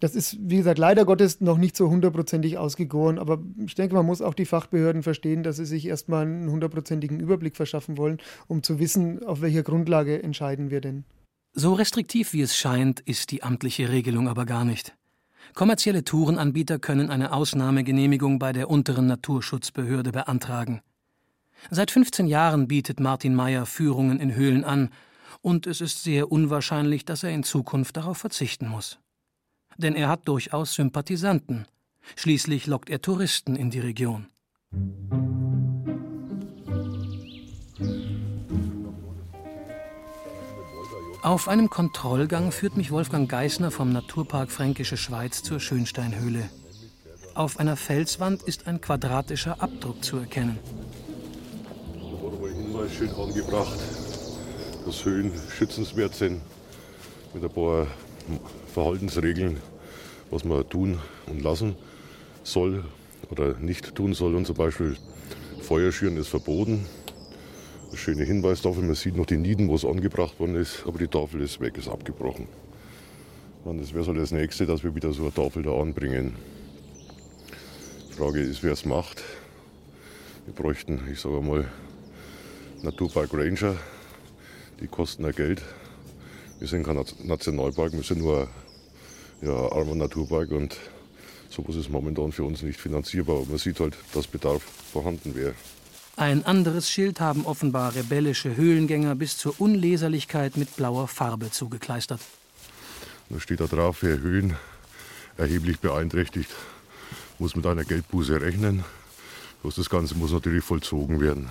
[0.00, 4.04] das ist, wie gesagt, leider Gottes noch nicht so hundertprozentig ausgegoren, aber ich denke, man
[4.04, 8.62] muss auch die Fachbehörden verstehen, dass sie sich erstmal einen hundertprozentigen Überblick verschaffen wollen, um
[8.62, 11.04] zu wissen, auf welcher Grundlage entscheiden wir denn.
[11.54, 14.94] So restriktiv wie es scheint, ist die amtliche Regelung aber gar nicht.
[15.54, 20.82] Kommerzielle Tourenanbieter können eine Ausnahmegenehmigung bei der unteren Naturschutzbehörde beantragen.
[21.70, 24.90] Seit 15 Jahren bietet Martin Meyer Führungen in Höhlen an,
[25.42, 28.98] und es ist sehr unwahrscheinlich, dass er in Zukunft darauf verzichten muss
[29.76, 31.66] denn er hat durchaus Sympathisanten.
[32.14, 34.26] Schließlich lockt er Touristen in die Region.
[41.22, 46.48] Auf einem Kontrollgang führt mich Wolfgang Geisner vom Naturpark Fränkische Schweiz zur Schönsteinhöhle.
[47.34, 50.58] Auf einer Felswand ist ein quadratischer Abdruck zu erkennen.
[51.94, 53.78] Da wurde mal Hinweis schön angebracht,
[54.86, 56.40] dass Höhen schützenswert sind
[57.34, 57.88] mit ein paar
[58.72, 59.58] Verhaltensregeln,
[60.30, 61.76] was man tun und lassen
[62.42, 62.84] soll
[63.30, 64.34] oder nicht tun soll.
[64.34, 64.96] Und zum Beispiel
[65.60, 66.86] Feuer schüren ist verboten.
[67.88, 71.08] Eine schöne Hinweistafel, man sieht noch die Nieden, wo es angebracht worden ist, aber die
[71.08, 72.48] Tafel ist weg, ist abgebrochen.
[73.64, 76.34] Dann das wäre so das nächste, dass wir wieder so eine Tafel da anbringen.
[78.10, 79.22] Die Frage ist, wer es macht.
[80.44, 81.66] Wir bräuchten, ich sage mal,
[82.82, 83.76] Naturpark Ranger.
[84.80, 85.62] Die kosten ja Geld.
[86.58, 88.48] Wir sind kein Nationalpark, wir sind nur
[89.42, 90.76] ja, armer Naturpark und
[91.50, 93.36] sowas ist momentan für uns nicht finanzierbar.
[93.36, 95.54] Aber man sieht halt, dass Bedarf vorhanden wäre.
[96.16, 102.20] Ein anderes Schild haben offenbar rebellische Höhlengänger bis zur Unleserlichkeit mit blauer Farbe zugekleistert.
[103.28, 104.56] Da steht da drauf, wer Höhen
[105.36, 106.48] erheblich beeinträchtigt,
[107.38, 108.84] muss mit einer Geldbuße rechnen.
[109.62, 111.50] Das Ganze muss natürlich vollzogen werden.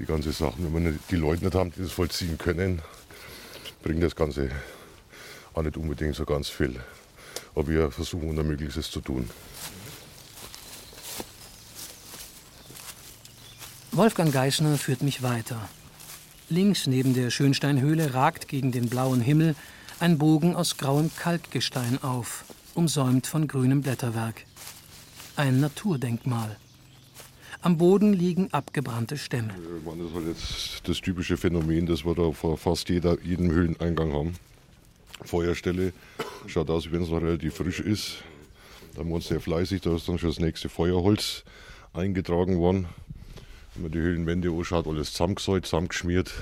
[0.00, 2.82] Die ganze Sache, wenn wir die Leute nicht haben, die das vollziehen können,
[3.84, 4.50] bringt das Ganze
[5.52, 6.80] auch nicht unbedingt so ganz viel.
[7.54, 9.28] Aber wir versuchen unser Möglichstes zu tun.
[13.92, 15.68] Wolfgang Geisner führt mich weiter.
[16.48, 19.54] Links neben der Schönsteinhöhle ragt gegen den blauen Himmel
[20.00, 22.44] ein Bogen aus grauem Kalkgestein auf,
[22.74, 24.44] umsäumt von grünem Blätterwerk.
[25.36, 26.56] Ein Naturdenkmal.
[27.64, 29.54] Am Boden liegen abgebrannte Stämme.
[29.86, 34.12] Das ist halt jetzt das typische Phänomen, das wir da vor fast jeder, jedem Höhleneingang
[34.12, 34.34] haben.
[35.22, 35.94] Feuerstelle
[36.46, 38.16] schaut aus, wenn es noch relativ frisch ist.
[38.92, 41.42] Da waren wir uns sehr fleißig, da ist dann schon das nächste Feuerholz
[41.94, 42.84] eingetragen worden.
[43.72, 46.34] Wenn man die Höhlenwände anschaut, alles zusammengesäut, zusammengeschmiert.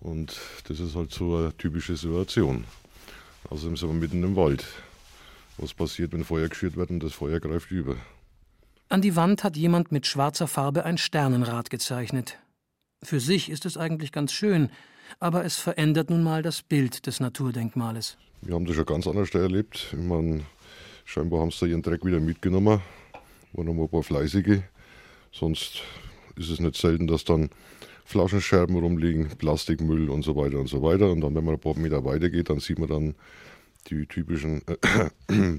[0.00, 2.64] Und das ist halt so eine typische Situation.
[3.50, 4.64] Außerdem sind wir mitten im Wald.
[5.58, 7.96] Was passiert, wenn Feuer geschürt wird und das Feuer greift über?
[8.94, 12.38] An die Wand hat jemand mit schwarzer Farbe ein Sternenrad gezeichnet.
[13.02, 14.70] Für sich ist es eigentlich ganz schön,
[15.18, 18.16] aber es verändert nun mal das Bild des Naturdenkmales.
[18.42, 19.88] Wir haben das schon ganz anders erlebt.
[19.90, 20.44] Ich meine,
[21.04, 22.82] scheinbar haben sie ihren Dreck wieder mitgenommen.
[23.54, 24.60] Waren noch mal ein paar Fleißige.
[25.32, 25.82] Sonst
[26.36, 27.50] ist es nicht selten, dass dann
[28.04, 31.10] Flaschenscherben rumliegen, Plastikmüll und so weiter und so weiter.
[31.10, 33.16] Und dann, wenn man ein paar Meter weiter geht, dann sieht man dann
[33.88, 35.58] die typischen äh,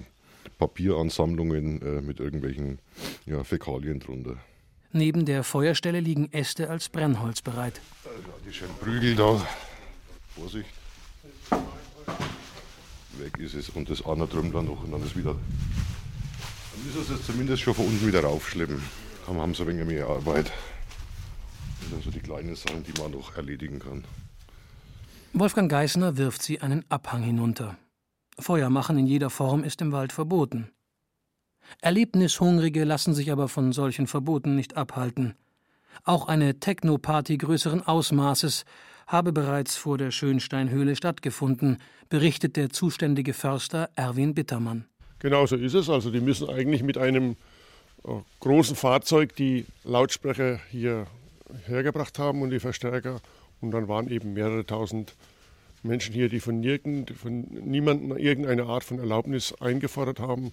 [0.58, 2.80] Papieransammlungen äh, mit irgendwelchen
[3.26, 4.38] ja, Fäkalien drunter.
[4.92, 7.82] Neben der Feuerstelle liegen Äste als Brennholz bereit.
[8.48, 9.46] Die schönen Prügel da.
[10.36, 10.70] Vorsicht.
[13.20, 13.70] Weg ist es.
[13.70, 17.64] Und das andere drüben dann noch und dann ist wieder Dann müssen sie es zumindest
[17.64, 18.82] schon von unten wieder raufschleppen.
[19.28, 20.52] Dann haben sie ein wenig mehr Arbeit.
[21.80, 24.04] Das sind also die kleinen Sachen, die man noch erledigen kann.
[25.34, 27.78] Wolfgang Geisner wirft sie einen Abhang hinunter.
[28.38, 30.70] Feuer machen in jeder Form ist im Wald verboten.
[31.82, 35.36] Erlebnishungrige lassen sich aber von solchen Verboten nicht abhalten.
[36.04, 38.66] Auch eine Techno-Party größeren Ausmaßes
[39.08, 41.78] habe bereits vor der Schönsteinhöhle stattgefunden,
[42.10, 44.86] berichtet der zuständige Förster Erwin Bittermann.
[45.20, 45.90] Genau so ist es.
[45.90, 47.36] Also die müssen eigentlich mit einem
[48.04, 51.08] äh, großen Fahrzeug die Lautsprecher hier
[51.66, 53.22] hergebracht haben und die Verstärker.
[53.62, 55.16] Und dann waren eben mehrere tausend
[55.86, 60.52] Menschen hier, die von, nirgend, von niemandem irgendeine Art von Erlaubnis eingefordert haben.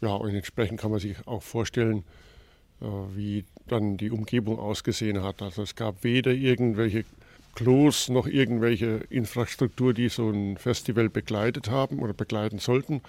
[0.00, 2.04] Ja, und entsprechend kann man sich auch vorstellen,
[2.80, 5.42] äh, wie dann die Umgebung ausgesehen hat.
[5.42, 7.04] Also es gab weder irgendwelche
[7.54, 13.00] Klos noch irgendwelche Infrastruktur, die so ein Festival begleitet haben oder begleiten sollten.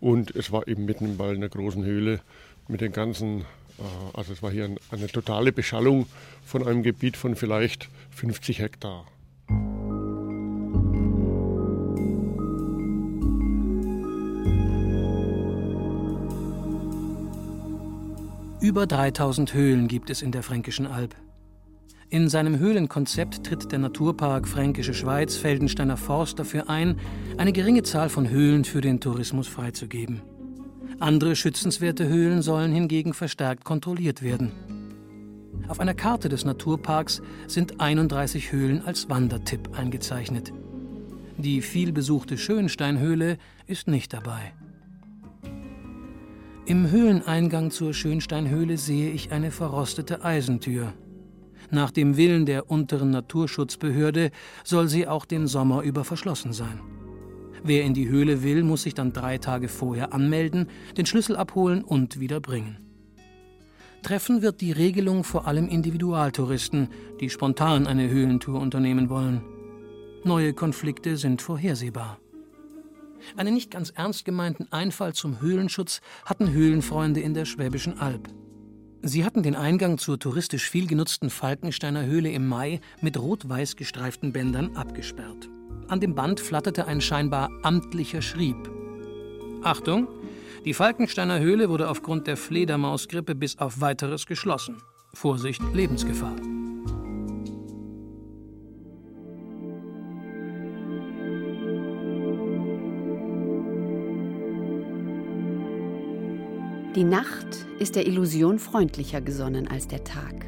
[0.00, 2.20] Und es war eben mitten im Wald einer großen Höhle
[2.68, 6.06] mit den ganzen, äh, also es war hier eine totale Beschallung
[6.44, 9.06] von einem Gebiet von vielleicht 50 Hektar.
[18.72, 21.14] Über 3000 Höhlen gibt es in der Fränkischen Alb.
[22.08, 26.98] In seinem Höhlenkonzept tritt der Naturpark Fränkische Schweiz Feldensteiner Forst dafür ein,
[27.36, 30.22] eine geringe Zahl von Höhlen für den Tourismus freizugeben.
[31.00, 34.52] Andere schützenswerte Höhlen sollen hingegen verstärkt kontrolliert werden.
[35.68, 40.50] Auf einer Karte des Naturparks sind 31 Höhlen als Wandertipp eingezeichnet.
[41.36, 44.54] Die vielbesuchte Schönsteinhöhle ist nicht dabei.
[46.72, 50.94] Im Höhleneingang zur Schönsteinhöhle sehe ich eine verrostete Eisentür.
[51.70, 54.30] Nach dem Willen der unteren Naturschutzbehörde
[54.64, 56.80] soll sie auch den Sommer über verschlossen sein.
[57.62, 61.84] Wer in die Höhle will, muss sich dann drei Tage vorher anmelden, den Schlüssel abholen
[61.84, 62.78] und wieder bringen.
[64.02, 66.88] Treffen wird die Regelung vor allem Individualtouristen,
[67.20, 69.42] die spontan eine Höhlentour unternehmen wollen.
[70.24, 72.21] Neue Konflikte sind vorhersehbar.
[73.36, 78.28] Einen nicht ganz ernst gemeinten Einfall zum Höhlenschutz hatten Höhlenfreunde in der Schwäbischen Alb.
[79.02, 84.32] Sie hatten den Eingang zur touristisch viel genutzten Falkensteiner Höhle im Mai mit rot-weiß gestreiften
[84.32, 85.48] Bändern abgesperrt.
[85.88, 88.70] An dem Band flatterte ein scheinbar amtlicher Schrieb.
[89.62, 90.08] Achtung!
[90.64, 94.80] Die Falkensteiner Höhle wurde aufgrund der Fledermausgrippe bis auf weiteres geschlossen.
[95.12, 96.36] Vorsicht, Lebensgefahr.
[106.94, 107.46] Die Nacht
[107.78, 110.44] ist der Illusion freundlicher gesonnen als der Tag.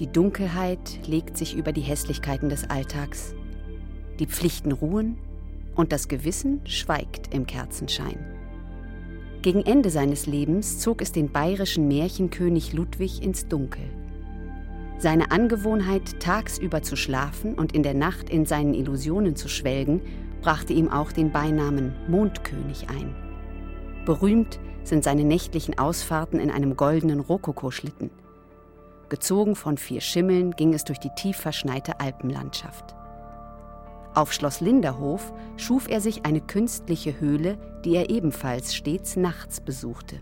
[0.00, 3.34] Die Dunkelheit legt sich über die Hässlichkeiten des Alltags.
[4.18, 5.18] Die Pflichten ruhen
[5.74, 8.24] und das Gewissen schweigt im Kerzenschein.
[9.42, 13.84] Gegen Ende seines Lebens zog es den bayerischen Märchenkönig Ludwig ins Dunkel.
[14.96, 20.00] Seine Angewohnheit, tagsüber zu schlafen und in der Nacht in seinen Illusionen zu schwelgen,
[20.40, 23.14] brachte ihm auch den Beinamen Mondkönig ein.
[24.06, 28.10] Berühmt sind seine nächtlichen Ausfahrten in einem goldenen Rokokoschlitten.
[29.08, 32.94] Gezogen von vier Schimmeln ging es durch die tief verschneite Alpenlandschaft.
[34.14, 40.20] Auf Schloss Linderhof schuf er sich eine künstliche Höhle, die er ebenfalls stets nachts besuchte.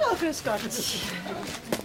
[0.00, 1.77] Oh, grüß Gott.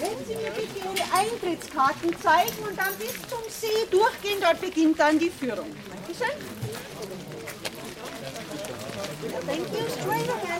[0.00, 4.98] Wenn Sie mir bitte Ihre Eintrittskarten zeigen und dann bis zum See durchgehen, dort beginnt
[4.98, 5.66] dann die Führung.
[5.90, 6.28] Dankeschön.
[9.46, 9.88] Thank you.
[9.88, 10.58] Straight ahead.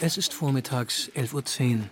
[0.00, 1.84] Es ist vormittags 11.10 Uhr.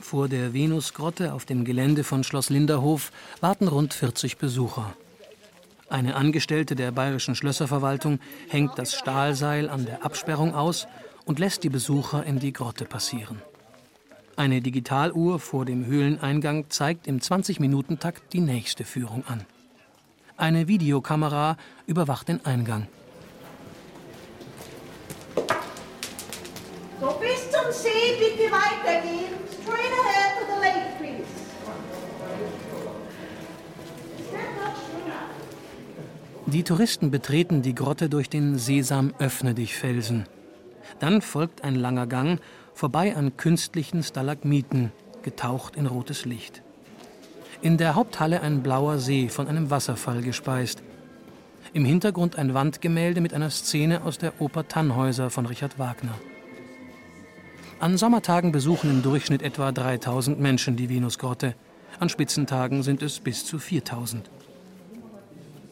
[0.00, 4.96] Vor der Venusgrotte auf dem Gelände von Schloss Linderhof warten rund 40 Besucher.
[5.88, 10.86] Eine Angestellte der bayerischen Schlösserverwaltung hängt das Stahlseil an der Absperrung aus
[11.28, 13.42] und lässt die Besucher in die Grotte passieren.
[14.34, 19.44] Eine Digitaluhr vor dem Höhleneingang zeigt im 20-Minuten-Takt die nächste Führung an.
[20.38, 22.86] Eine Videokamera überwacht den Eingang.
[26.98, 29.34] So, bis zum See bitte weitergehen.
[29.62, 31.28] Straight ahead to the lake, please.
[36.46, 40.24] Die Touristen betreten die Grotte durch den Sesam öffne dich Felsen.
[40.98, 42.40] Dann folgt ein langer Gang
[42.74, 46.62] vorbei an künstlichen Stalagmiten, getaucht in rotes Licht.
[47.60, 50.82] In der Haupthalle ein blauer See von einem Wasserfall gespeist.
[51.72, 56.14] Im Hintergrund ein Wandgemälde mit einer Szene aus der Oper Tannhäuser von Richard Wagner.
[57.80, 61.54] An Sommertagen besuchen im Durchschnitt etwa 3000 Menschen die Venusgrotte.
[62.00, 64.28] An Spitzentagen sind es bis zu 4000.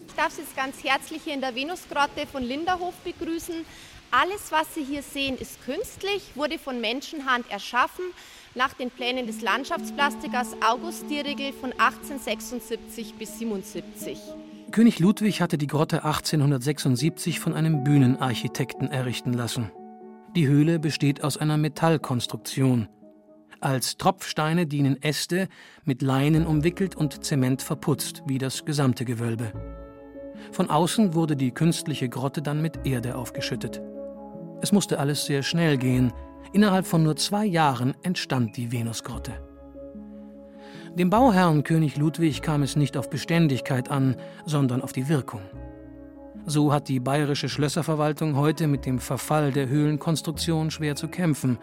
[0.06, 3.64] Ich darf Sie jetzt ganz herzlich hier in der Venusgrotte von Linderhof begrüßen.
[4.10, 8.04] Alles, was Sie hier sehen, ist künstlich, wurde von Menschenhand erschaffen,
[8.54, 14.18] nach den Plänen des Landschaftsplastikers August Dierigel von 1876 bis 77.
[14.72, 19.70] König Ludwig hatte die Grotte 1876 von einem Bühnenarchitekten errichten lassen.
[20.34, 22.88] Die Höhle besteht aus einer Metallkonstruktion.
[23.60, 25.48] Als Tropfsteine dienen Äste,
[25.84, 29.52] mit Leinen umwickelt und Zement verputzt, wie das gesamte Gewölbe.
[30.52, 33.80] Von außen wurde die künstliche Grotte dann mit Erde aufgeschüttet.
[34.66, 36.12] Es musste alles sehr schnell gehen.
[36.52, 39.30] Innerhalb von nur zwei Jahren entstand die Venusgrotte.
[40.96, 45.42] Dem Bauherrn König Ludwig kam es nicht auf Beständigkeit an, sondern auf die Wirkung.
[46.46, 51.58] So hat die bayerische Schlösserverwaltung heute mit dem Verfall der Höhlenkonstruktion schwer zu kämpfen.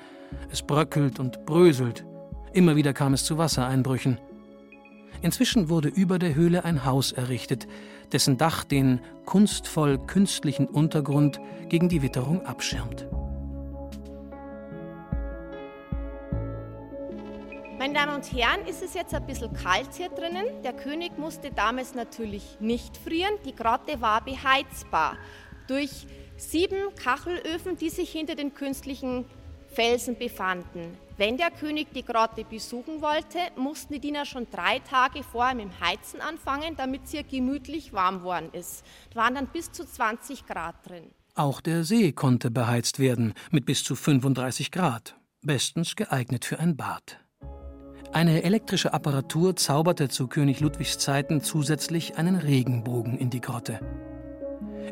[0.49, 2.05] Es bröckelt und bröselt.
[2.53, 4.17] Immer wieder kam es zu Wassereinbrüchen.
[5.23, 7.65] Inzwischen wurde über der Höhle ein Haus errichtet,
[8.11, 13.07] dessen Dach den kunstvoll künstlichen Untergrund gegen die Witterung abschirmt.
[17.79, 20.45] Meine Damen und Herren, ist es jetzt ein bisschen kalt hier drinnen.
[20.61, 23.33] Der König musste damals natürlich nicht frieren.
[23.45, 25.17] Die Grotte war beheizbar
[25.67, 26.05] durch
[26.35, 29.23] sieben Kachelöfen, die sich hinter den künstlichen
[29.67, 30.97] Felsen befanden.
[31.15, 35.65] Wenn der König die Grotte besuchen wollte, mussten die Diener schon drei Tage vorher mit
[35.65, 38.83] dem Heizen anfangen, damit es hier gemütlich warm worden ist.
[39.13, 41.11] Da waren dann bis zu 20 Grad drin.
[41.35, 46.75] Auch der See konnte beheizt werden mit bis zu 35 Grad, bestens geeignet für ein
[46.77, 47.19] Bad.
[48.11, 53.79] Eine elektrische Apparatur zauberte zu König Ludwigs Zeiten zusätzlich einen Regenbogen in die Grotte.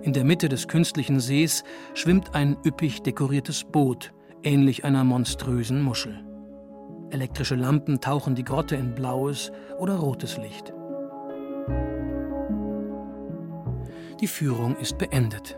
[0.03, 1.63] In der Mitte des künstlichen Sees
[1.95, 6.23] schwimmt ein üppig dekoriertes Boot, ähnlich einer monströsen Muschel.
[7.09, 10.73] Elektrische Lampen tauchen die Grotte in blaues oder rotes Licht.
[14.21, 15.57] Die Führung ist beendet.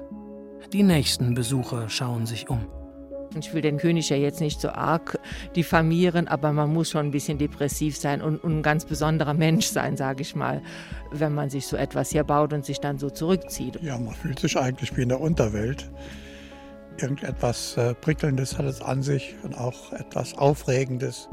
[0.72, 2.65] Die nächsten Besucher schauen sich um.
[3.39, 5.19] Ich will den König ja jetzt nicht so arg
[5.56, 9.65] diffamieren, aber man muss schon ein bisschen depressiv sein und, und ein ganz besonderer Mensch
[9.65, 10.62] sein, sage ich mal,
[11.12, 13.80] wenn man sich so etwas hier baut und sich dann so zurückzieht.
[13.82, 15.89] Ja, man fühlt sich eigentlich wie in der Unterwelt.
[17.02, 21.28] Irgendetwas äh, Prickelndes hat es an sich und auch etwas Aufregendes.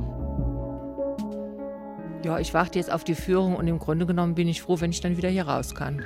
[2.25, 4.91] Ja, ich warte jetzt auf die Führung und im Grunde genommen bin ich froh, wenn
[4.91, 6.03] ich dann wieder hier raus kann.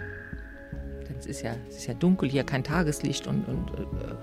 [1.09, 4.15] Denn es ist ja, es ist ja dunkel hier, kein Tageslicht und, und äh,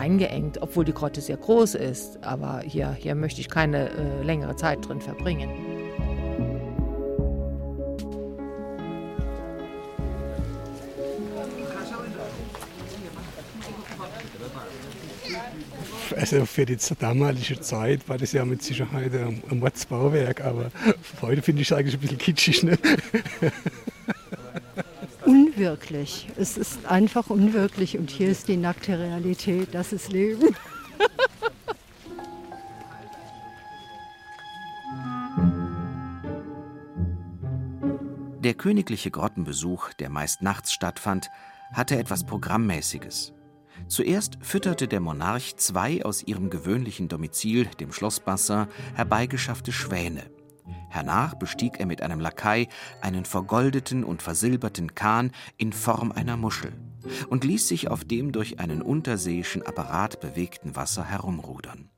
[0.00, 2.22] eingeengt, obwohl die Grotte sehr groß ist.
[2.24, 5.50] Aber hier, hier möchte ich keine äh, längere Zeit drin verbringen.
[16.20, 20.70] Also für die damalige Zeit war das ja mit Sicherheit ein Mordsbauwerk, aber
[21.22, 22.62] heute finde ich es eigentlich ein bisschen kitschig.
[22.62, 22.78] Ne?
[25.24, 26.28] unwirklich.
[26.36, 30.54] Es ist einfach unwirklich und hier ist die nackte Realität, das ist Leben.
[38.40, 41.30] Der königliche Grottenbesuch, der meist nachts stattfand,
[41.72, 43.32] hatte etwas Programmmäßiges.
[43.88, 50.30] Zuerst fütterte der Monarch zwei aus ihrem gewöhnlichen Domizil, dem Schloss Bassin, herbeigeschaffte Schwäne.
[50.88, 52.68] Hernach bestieg er mit einem Lakai
[53.00, 56.72] einen vergoldeten und versilberten Kahn in Form einer Muschel
[57.28, 61.88] und ließ sich auf dem durch einen unterseeischen Apparat bewegten Wasser herumrudern.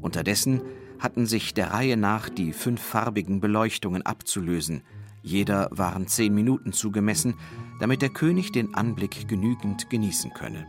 [0.00, 0.62] Unterdessen
[0.98, 4.82] hatten sich der Reihe nach die fünffarbigen Beleuchtungen abzulösen.
[5.22, 7.34] Jeder waren zehn Minuten zugemessen,
[7.78, 10.66] damit der König den Anblick genügend genießen könne.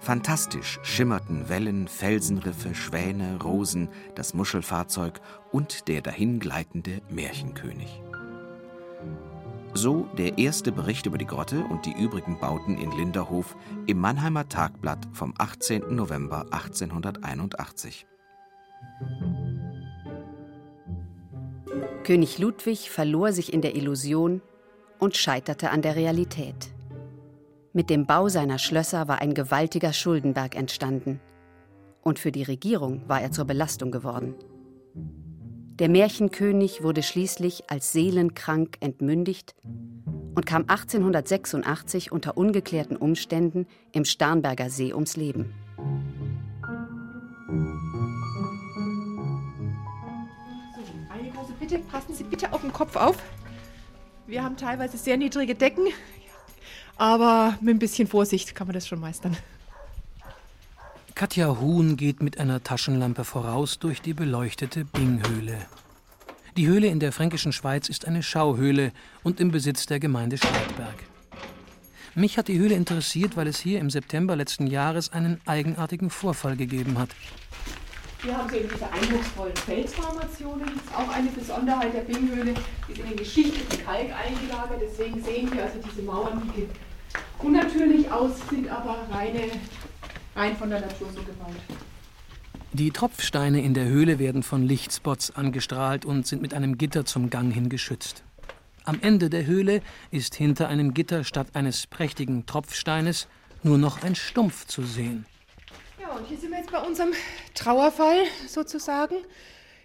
[0.00, 8.00] Fantastisch schimmerten Wellen, Felsenriffe, Schwäne, Rosen, das Muschelfahrzeug und der dahingleitende Märchenkönig.
[9.74, 14.48] So der erste Bericht über die Grotte und die übrigen Bauten in Linderhof im Mannheimer
[14.48, 15.94] Tagblatt vom 18.
[15.94, 18.06] November 1881.
[22.04, 24.40] König Ludwig verlor sich in der Illusion
[24.98, 26.70] und scheiterte an der Realität.
[27.72, 31.20] Mit dem Bau seiner Schlösser war ein gewaltiger Schuldenberg entstanden.
[32.02, 34.34] Und für die Regierung war er zur Belastung geworden.
[35.78, 39.54] Der Märchenkönig wurde schließlich als seelenkrank entmündigt
[40.34, 45.52] und kam 1886 unter ungeklärten Umständen im Starnberger See ums Leben.
[51.10, 53.16] Eine große Bitte, passen Sie bitte auf den Kopf auf.
[54.28, 55.86] Wir haben teilweise sehr niedrige Decken.
[56.98, 59.34] Aber mit ein bisschen Vorsicht kann man das schon meistern.
[61.14, 65.56] Katja Huhn geht mit einer Taschenlampe voraus durch die beleuchtete Binghöhle.
[66.58, 71.04] Die Höhle in der fränkischen Schweiz ist eine Schauhöhle und im Besitz der Gemeinde Streitberg.
[72.14, 76.56] Mich hat die Höhle interessiert, weil es hier im September letzten Jahres einen eigenartigen Vorfall
[76.56, 77.10] gegeben hat.
[78.22, 80.66] Hier haben Sie eben diese eindrucksvollen Felsformationen.
[80.66, 82.54] Das ist auch eine Besonderheit der Binghöhle.
[82.88, 84.80] Die sind in geschichteten Kalk eingelagert.
[84.82, 86.66] Deswegen sehen wir also diese Mauern, die
[87.38, 89.42] unnatürlich aus, sind aber reine,
[90.34, 91.54] rein von der Natur so gebaut.
[92.72, 97.30] Die Tropfsteine in der Höhle werden von Lichtspots angestrahlt und sind mit einem Gitter zum
[97.30, 98.24] Gang hin geschützt.
[98.84, 103.28] Am Ende der Höhle ist hinter einem Gitter statt eines prächtigen Tropfsteines
[103.62, 105.24] nur noch ein Stumpf zu sehen.
[106.08, 107.12] Ja, und hier sind wir jetzt bei unserem
[107.54, 109.16] Trauerfall sozusagen.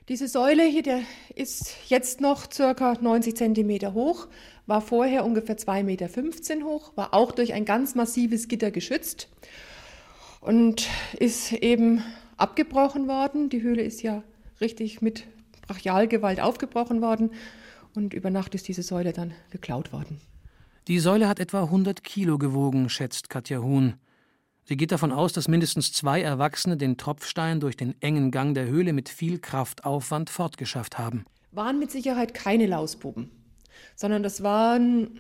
[0.08, 1.02] Diese Säule hier, der
[1.36, 4.28] ist jetzt noch circa 90 Zentimeter hoch,
[4.66, 9.28] war vorher ungefähr 2,15 Meter hoch, war auch durch ein ganz massives Gitter geschützt
[10.40, 10.88] und
[11.20, 12.02] ist eben
[12.38, 13.50] abgebrochen worden.
[13.50, 14.24] Die Höhle ist ja
[14.62, 15.26] richtig mit
[15.68, 17.32] Brachialgewalt aufgebrochen worden
[17.96, 20.22] und über Nacht ist diese Säule dann geklaut worden.
[20.88, 23.96] Die Säule hat etwa 100 Kilo gewogen, schätzt Katja Huhn.
[24.66, 28.66] Sie geht davon aus, dass mindestens zwei Erwachsene den Tropfstein durch den engen Gang der
[28.66, 31.26] Höhle mit viel Kraftaufwand fortgeschafft haben.
[31.52, 33.30] Waren mit Sicherheit keine Lausbuben,
[33.96, 35.20] sondern das waren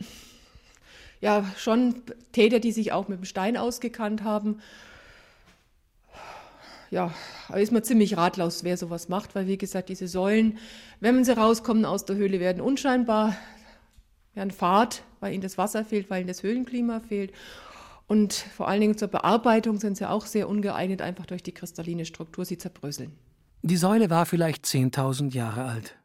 [1.19, 1.95] ja schon
[2.31, 4.59] Täter, die sich auch mit dem Stein ausgekannt haben
[6.93, 7.11] ja,
[7.49, 10.59] da ist man ziemlich ratlos, wer sowas macht, weil wie gesagt, diese Säulen,
[10.99, 13.35] wenn sie rauskommen aus der Höhle, werden unscheinbar,
[14.35, 17.33] werden Fahrt, weil ihnen das Wasser fehlt, weil ihnen das Höhlenklima fehlt.
[18.07, 22.05] Und vor allen Dingen zur Bearbeitung sind sie auch sehr ungeeignet, einfach durch die kristalline
[22.05, 23.17] Struktur, sie zerbröseln.
[23.61, 25.97] Die Säule war vielleicht 10.000 Jahre alt.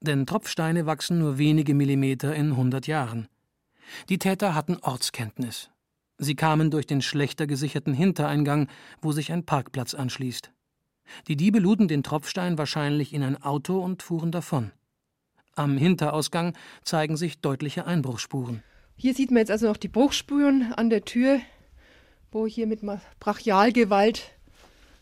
[0.00, 3.28] Denn Tropfsteine wachsen nur wenige Millimeter in 100 Jahren.
[4.08, 5.70] Die Täter hatten Ortskenntnis.
[6.18, 8.68] Sie kamen durch den schlechter gesicherten Hintereingang,
[9.00, 10.52] wo sich ein Parkplatz anschließt.
[11.28, 14.72] Die Diebe luden den Tropfstein wahrscheinlich in ein Auto und fuhren davon.
[15.54, 18.62] Am Hinterausgang zeigen sich deutliche Einbruchsspuren.
[18.96, 21.40] Hier sieht man jetzt also noch die Bruchspuren an der Tür,
[22.30, 22.80] wo hier mit
[23.20, 24.30] Brachialgewalt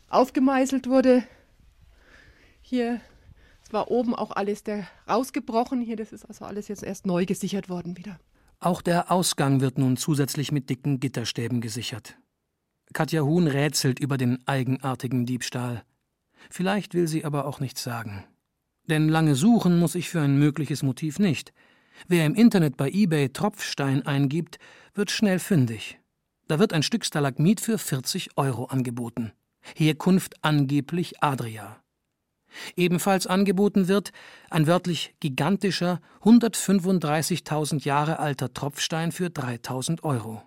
[0.09, 1.24] aufgemeißelt wurde.
[2.61, 3.01] Hier
[3.70, 5.80] war oben auch alles der rausgebrochen.
[5.80, 8.18] Hier, das ist also alles jetzt erst neu gesichert worden wieder.
[8.61, 12.16] Auch der Ausgang wird nun zusätzlich mit dicken Gitterstäben gesichert.
[12.93, 15.82] Katja Huhn rätselt über den eigenartigen Diebstahl.
[16.51, 18.24] Vielleicht will sie aber auch nichts sagen.
[18.88, 21.53] Denn lange suchen muss ich für ein mögliches Motiv nicht.
[22.09, 24.59] Wer im Internet bei eBay Tropfstein eingibt,
[24.95, 25.99] wird schnell fündig.
[26.49, 29.32] Da wird ein Stück Stalagmit für 40 Euro angeboten.
[29.74, 31.82] Herkunft angeblich Adria.
[32.76, 34.12] Ebenfalls angeboten wird
[34.51, 40.43] ein wörtlich gigantischer, 135.000 Jahre alter Tropfstein für 3.000 Euro.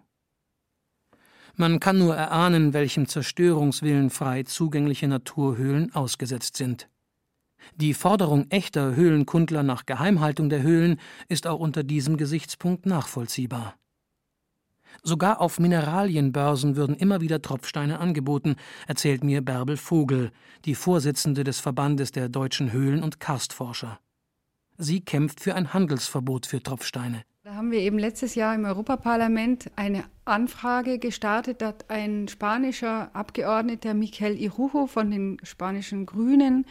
[1.55, 6.89] Man kann nur erahnen, welchem Zerstörungswillen frei zugängliche Naturhöhlen ausgesetzt sind.
[7.75, 13.75] Die Forderung echter Höhlenkundler nach Geheimhaltung der Höhlen ist auch unter diesem Gesichtspunkt nachvollziehbar.
[15.03, 18.55] Sogar auf Mineralienbörsen würden immer wieder Tropfsteine angeboten,
[18.87, 20.31] erzählt mir Bärbel Vogel,
[20.65, 23.99] die Vorsitzende des Verbandes der deutschen Höhlen- und Karstforscher.
[24.77, 27.23] Sie kämpft für ein Handelsverbot für Tropfsteine.
[27.43, 31.61] Da haben wir eben letztes Jahr im Europaparlament eine Anfrage gestartet.
[31.61, 36.65] Hat ein spanischer Abgeordneter, Miquel Irujo von den spanischen Grünen,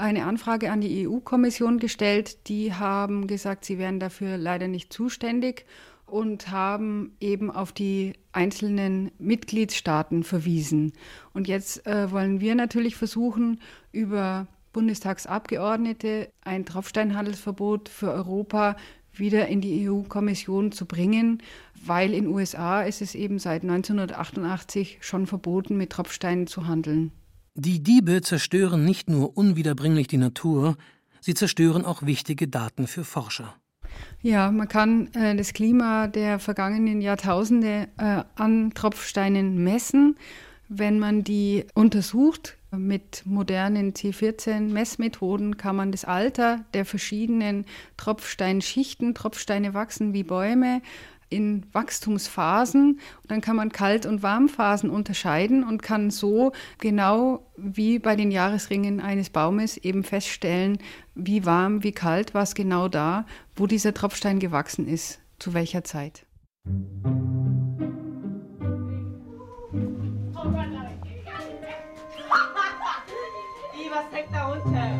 [0.00, 2.48] eine Anfrage an die EU-Kommission gestellt.
[2.48, 5.66] Die haben gesagt, sie wären dafür leider nicht zuständig
[6.06, 10.92] und haben eben auf die einzelnen Mitgliedstaaten verwiesen.
[11.32, 13.60] Und jetzt äh, wollen wir natürlich versuchen,
[13.92, 18.76] über Bundestagsabgeordnete ein Tropfsteinhandelsverbot für Europa
[19.12, 21.42] wieder in die EU-Kommission zu bringen,
[21.84, 27.12] weil in USA ist es eben seit 1988 schon verboten, mit Tropfsteinen zu handeln.
[27.54, 30.76] Die Diebe zerstören nicht nur unwiederbringlich die Natur,
[31.20, 33.54] sie zerstören auch wichtige Daten für Forscher.
[34.22, 40.16] Ja, man kann äh, das Klima der vergangenen Jahrtausende äh, an Tropfsteinen messen.
[40.68, 47.64] Wenn man die untersucht mit modernen C14-Messmethoden, kann man das Alter der verschiedenen
[47.96, 50.82] Tropfsteinschichten, Tropfsteine wachsen wie Bäume,
[51.30, 53.00] in Wachstumsphasen.
[53.22, 58.30] Und dann kann man Kalt- und Warmphasen unterscheiden und kann so genau wie bei den
[58.30, 60.78] Jahresringen eines Baumes eben feststellen,
[61.14, 63.24] wie warm, wie kalt war es genau da,
[63.56, 66.26] wo dieser Tropfstein gewachsen ist, zu welcher Zeit.
[73.90, 74.99] Was hängt da unten?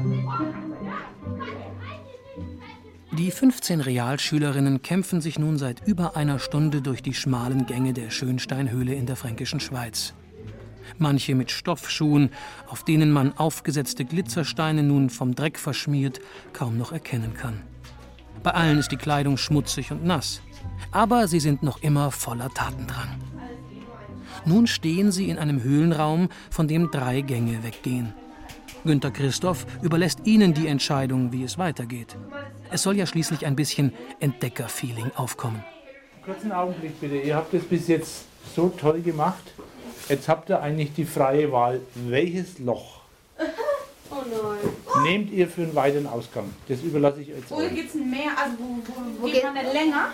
[3.21, 8.09] Die 15 Realschülerinnen kämpfen sich nun seit über einer Stunde durch die schmalen Gänge der
[8.09, 10.15] Schönsteinhöhle in der fränkischen Schweiz.
[10.97, 12.31] manche mit Stoffschuhen,
[12.67, 16.19] auf denen man aufgesetzte Glitzersteine nun vom Dreck verschmiert
[16.55, 17.61] kaum noch erkennen kann.
[18.43, 20.41] Bei allen ist die Kleidung schmutzig und nass,
[20.91, 23.21] aber sie sind noch immer voller Tatendrang.
[24.47, 28.15] Nun stehen sie in einem Höhlenraum, von dem drei Gänge weggehen.
[28.83, 32.17] Günter Christoph überlässt ihnen die Entscheidung, wie es weitergeht.
[32.71, 35.65] Es soll ja schließlich ein bisschen Entdeckerfeeling aufkommen.
[36.25, 37.17] Kurzen Augenblick bitte.
[37.17, 39.43] Ihr habt es bis jetzt so toll gemacht.
[40.09, 41.81] Jetzt habt ihr eigentlich die freie Wahl.
[41.95, 43.01] Welches Loch
[44.13, 44.17] Oh
[44.95, 45.05] nein.
[45.05, 46.53] nehmt ihr für einen weiteren Ausgang?
[46.69, 47.73] Das überlasse ich jetzt Wo euch.
[47.75, 48.31] gibt es mehr?
[48.37, 50.11] Also wo, wo, wo geht man denn länger?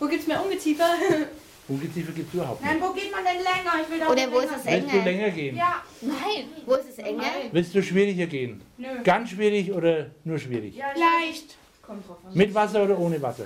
[0.00, 0.88] Wo gibt es mehr Ungeziefer?
[1.66, 2.84] Ungeziefer gibt es überhaupt Nein, nicht.
[2.88, 3.72] wo geht man denn länger?
[3.82, 4.52] Ich will doch Oder wo länger.
[4.56, 5.56] ist es Willst du länger gehen?
[5.56, 5.82] Ja.
[6.02, 6.44] Nein.
[6.66, 7.22] Wo ist es enger?
[7.52, 8.60] Willst du schwieriger gehen?
[8.76, 8.86] Nö.
[9.02, 10.76] Ganz schwierig oder nur schwierig?
[10.76, 11.56] Ja, leicht.
[11.80, 12.34] Kommt drauf an.
[12.36, 13.44] Mit Wasser oder ohne Wasser?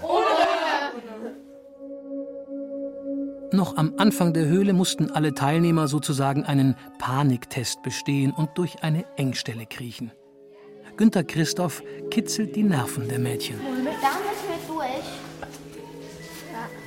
[3.53, 9.05] Noch am Anfang der Höhle mussten alle Teilnehmer sozusagen einen Paniktest bestehen und durch eine
[9.17, 10.11] Engstelle kriechen.
[10.97, 13.61] Günter Christoph kitzelt die Nerven der Mädchen.
[13.61, 14.28] Da müssen wir durch.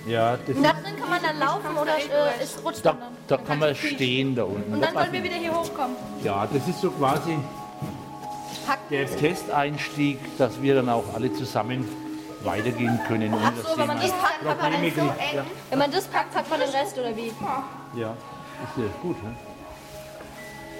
[0.07, 2.99] Ja, das Und da drin kann man dann laufen oder äh, es rutscht da, dann?
[3.01, 3.09] dann?
[3.27, 4.73] da kann man stehen da unten.
[4.73, 5.95] Und Da dann wollen passen- wir wieder hier hochkommen.
[6.23, 7.37] Ja, das ist so quasi
[8.89, 11.87] der Testeinstieg, dass wir dann auch alle zusammen
[12.43, 15.01] weitergehen können, ohne dass Wenn man das packt, packt man dann so.
[15.35, 17.27] Ja, Wenn man das packt, packt man den Rest oder wie?
[17.99, 19.21] ja, ist ja gut.
[19.23, 19.35] Ne?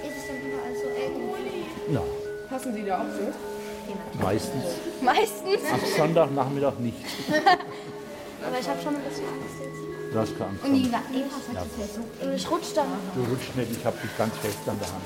[0.03, 1.93] Ist es dann überall so eng?
[1.93, 2.01] Ja,
[2.49, 4.23] Passen Sie da auch so?
[4.23, 4.63] meistens.
[5.01, 5.59] Meistens.
[5.71, 6.97] Am Sonntagnachmittag nicht.
[8.45, 10.13] Aber ich habe schon ein bisschen Angst jetzt.
[10.13, 10.63] Du hast keine Angst.
[10.65, 10.87] Und die.
[10.87, 11.63] Eva sagt, Ja.
[11.85, 12.35] so eng.
[12.35, 12.87] Ich rutsch dann.
[13.15, 15.03] Du rutschst nicht, ich hab dich ganz fest an der Hand.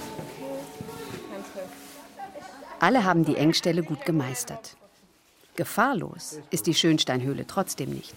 [2.79, 4.75] Alle haben die Engstelle gut gemeistert.
[5.55, 8.13] Gefahrlos ist die Schönsteinhöhle trotzdem nicht.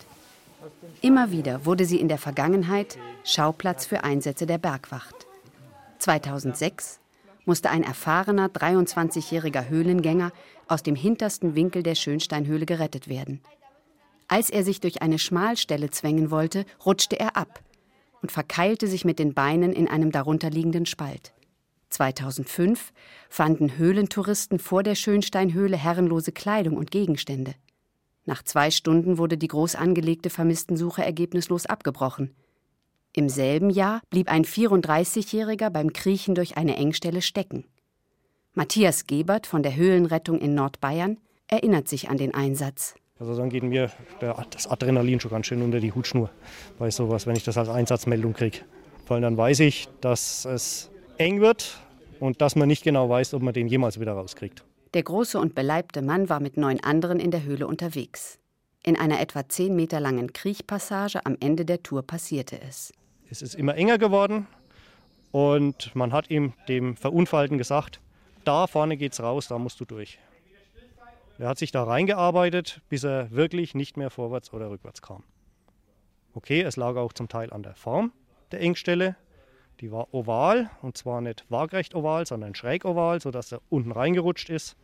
[1.01, 5.27] Immer wieder wurde sie in der Vergangenheit Schauplatz für Einsätze der Bergwacht.
[6.01, 6.99] 2006
[7.45, 10.33] musste ein erfahrener 23-jähriger Höhlengänger
[10.66, 13.41] aus dem hintersten Winkel der Schönsteinhöhle gerettet werden.
[14.29, 17.62] Als er sich durch eine Schmalstelle zwängen wollte, rutschte er ab
[18.20, 21.33] und verkeilte sich mit den Beinen in einem darunterliegenden Spalt.
[21.91, 22.93] 2005
[23.31, 27.55] fanden Höhlentouristen vor der Schönsteinhöhle herrenlose Kleidung und Gegenstände.
[28.26, 32.35] Nach zwei Stunden wurde die groß angelegte Vermisstensuche ergebnislos abgebrochen.
[33.14, 37.64] Im selben Jahr blieb ein 34-Jähriger beim Kriechen durch eine Engstelle stecken.
[38.53, 41.16] Matthias Gebert von der Höhlenrettung in Nordbayern
[41.47, 42.95] erinnert sich an den Einsatz.
[43.21, 43.91] Also dann geht mir
[44.21, 46.31] der, das Adrenalin schon ganz schön unter die Hutschnur
[46.79, 48.59] bei sowas, wenn ich das als Einsatzmeldung kriege.
[49.09, 51.79] Weil dann weiß ich, dass es eng wird
[52.21, 54.64] und dass man nicht genau weiß, ob man den jemals wieder rauskriegt.
[54.95, 58.39] Der große und beleibte Mann war mit neun anderen in der Höhle unterwegs.
[58.85, 62.93] In einer etwa zehn Meter langen Kriechpassage am Ende der Tour passierte es.
[63.31, 64.47] Es ist immer enger geworden
[65.33, 68.01] und man hat ihm, dem Verunfallten, gesagt,
[68.45, 70.19] da vorne geht's raus, da musst du durch.
[71.39, 75.22] Er hat sich da reingearbeitet, bis er wirklich nicht mehr vorwärts oder rückwärts kam.
[76.34, 78.12] Okay, es lag auch zum Teil an der Form
[78.51, 79.16] der Engstelle.
[79.80, 84.51] Die war oval und zwar nicht waagrecht oval, sondern schräg oval, sodass er unten reingerutscht
[84.51, 84.76] ist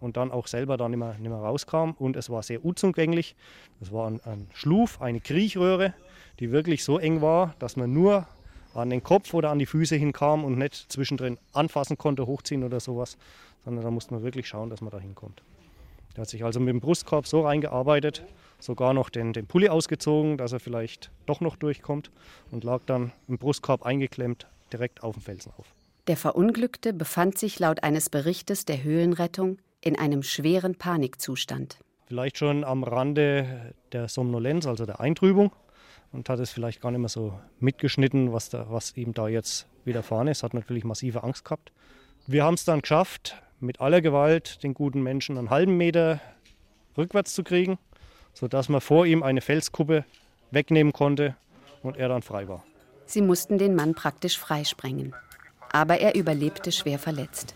[0.00, 1.90] und dann auch selber dann nicht mehr, nicht mehr rauskam.
[1.98, 3.36] Und es war sehr unzugänglich.
[3.78, 5.92] Das war ein, ein Schluf, eine Kriechröhre,
[6.38, 8.26] die wirklich so eng war, dass man nur
[8.72, 12.80] an den Kopf oder an die Füße hinkam und nicht zwischendrin anfassen konnte, hochziehen oder
[12.80, 13.18] sowas,
[13.64, 15.42] sondern da musste man wirklich schauen, dass man da hinkommt.
[16.14, 18.24] Er hat sich also mit dem Brustkorb so reingearbeitet,
[18.58, 22.10] sogar noch den, den Pulli ausgezogen, dass er vielleicht doch noch durchkommt
[22.50, 25.74] und lag dann im Brustkorb eingeklemmt direkt auf dem Felsen auf.
[26.06, 31.78] Der Verunglückte befand sich laut eines Berichtes der Höhlenrettung in einem schweren Panikzustand.
[32.06, 35.52] Vielleicht schon am Rande der Somnolenz, also der Eintrübung,
[36.12, 39.68] und hat es vielleicht gar nicht mehr so mitgeschnitten, was, da, was ihm da jetzt
[39.84, 40.42] widerfahren ist.
[40.42, 41.70] Hat natürlich massive Angst gehabt.
[42.26, 46.20] Wir haben es dann geschafft, mit aller Gewalt den guten Menschen einen halben Meter
[46.96, 47.78] rückwärts zu kriegen,
[48.34, 50.04] sodass man vor ihm eine Felskuppe
[50.50, 51.36] wegnehmen konnte
[51.82, 52.64] und er dann frei war.
[53.06, 55.14] Sie mussten den Mann praktisch freisprengen.
[55.72, 57.54] Aber er überlebte schwer verletzt.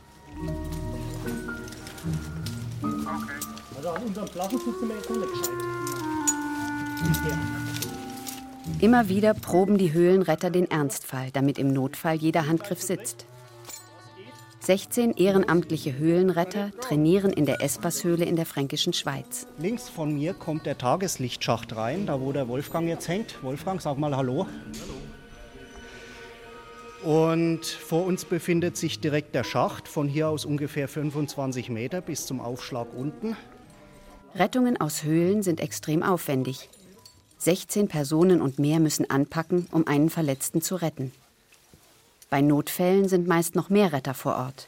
[8.80, 13.26] Immer wieder proben die Höhlenretter den Ernstfall, damit im Notfall jeder Handgriff sitzt.
[14.64, 19.46] 16 ehrenamtliche Höhlenretter trainieren in der Espashöhle in der fränkischen Schweiz.
[19.58, 23.42] Links von mir kommt der Tageslichtschacht rein, da wo der Wolfgang jetzt hängt.
[23.42, 24.46] Wolfgang, sag mal Hallo.
[27.02, 32.24] Und vor uns befindet sich direkt der Schacht, von hier aus ungefähr 25 Meter bis
[32.24, 33.36] zum Aufschlag unten.
[34.34, 36.70] Rettungen aus Höhlen sind extrem aufwendig.
[37.36, 41.12] 16 Personen und mehr müssen anpacken, um einen Verletzten zu retten.
[42.34, 44.66] Bei Notfällen sind meist noch mehr Retter vor Ort.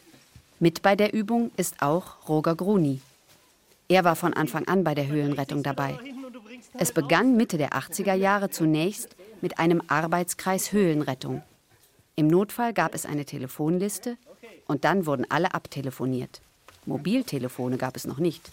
[0.60, 3.00] Mit bei der Übung ist auch Roger Gruni.
[3.88, 5.98] Er war von Anfang an bei der Höhlenrettung dabei.
[6.78, 11.42] Es begann Mitte der 80er Jahre zunächst mit einem Arbeitskreis Höhlenrettung.
[12.14, 14.16] Im Notfall gab es eine Telefonliste
[14.68, 16.40] und dann wurden alle abtelefoniert.
[16.84, 18.48] Mobiltelefone gab es noch nicht.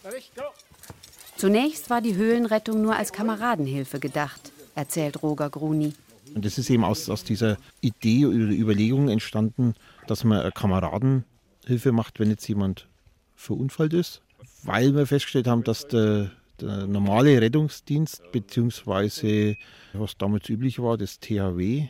[1.37, 5.93] Zunächst war die Höhlenrettung nur als Kameradenhilfe gedacht, erzählt Roger Gruni.
[6.33, 9.75] Und das ist eben aus, aus dieser Idee oder Überlegung entstanden,
[10.07, 12.87] dass man Kameradenhilfe macht, wenn jetzt jemand
[13.35, 14.21] verunfallt ist,
[14.63, 19.57] weil wir festgestellt haben, dass der, der normale Rettungsdienst, beziehungsweise
[19.93, 21.87] was damals üblich war, das THW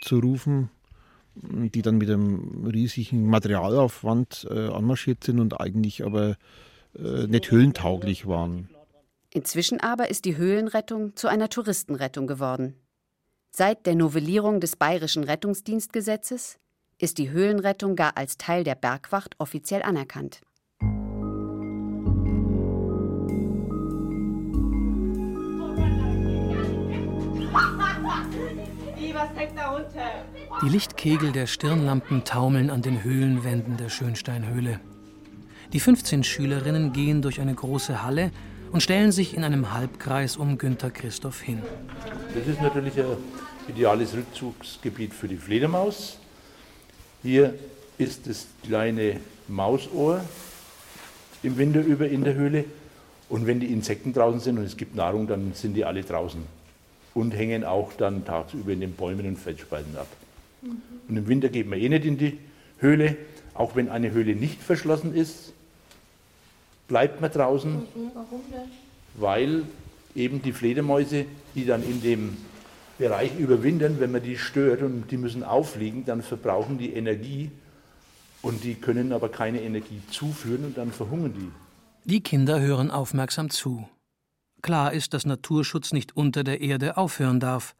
[0.00, 0.70] zu rufen,
[1.34, 6.36] die dann mit einem riesigen Materialaufwand äh, anmarschiert sind und eigentlich aber
[6.96, 8.68] äh, nicht höhlentauglich waren.
[9.30, 12.74] Inzwischen aber ist die Höhlenrettung zu einer Touristenrettung geworden.
[13.54, 16.58] Seit der Novellierung des Bayerischen Rettungsdienstgesetzes
[16.96, 20.40] ist die Höhlenrettung gar als Teil der Bergwacht offiziell anerkannt.
[30.62, 34.80] Die Lichtkegel der Stirnlampen taumeln an den Höhlenwänden der Schönsteinhöhle.
[35.74, 38.30] Die 15 Schülerinnen gehen durch eine große Halle
[38.72, 41.62] und stellen sich in einem Halbkreis um Günter Christoph hin.
[42.34, 43.16] Das ist natürlich ein
[43.68, 46.18] ideales Rückzugsgebiet für die Fledermaus.
[47.22, 47.54] Hier
[47.98, 50.24] ist das kleine Mausohr
[51.42, 52.64] im Winter über in der Höhle.
[53.28, 56.42] Und wenn die Insekten draußen sind und es gibt Nahrung, dann sind die alle draußen
[57.14, 60.08] und hängen auch dann tagsüber in den Bäumen und Felsspalten ab.
[60.62, 60.82] Mhm.
[61.08, 62.38] Und im Winter geht man eh nicht in die
[62.78, 63.16] Höhle,
[63.54, 65.52] auch wenn eine Höhle nicht verschlossen ist,
[66.92, 67.72] bleibt man draußen.
[67.72, 68.10] Mhm.
[68.12, 68.70] Warum denn?
[69.14, 69.64] Weil
[70.14, 71.24] eben die Fledermäuse,
[71.54, 72.36] die dann in dem
[72.98, 77.50] Bereich überwintern, wenn man die stört und die müssen auffliegen, dann verbrauchen die Energie
[78.42, 81.50] und die können aber keine Energie zuführen und dann verhungern die.
[82.10, 83.88] Die Kinder hören aufmerksam zu.
[84.60, 87.74] Klar ist, dass Naturschutz nicht unter der Erde aufhören darf.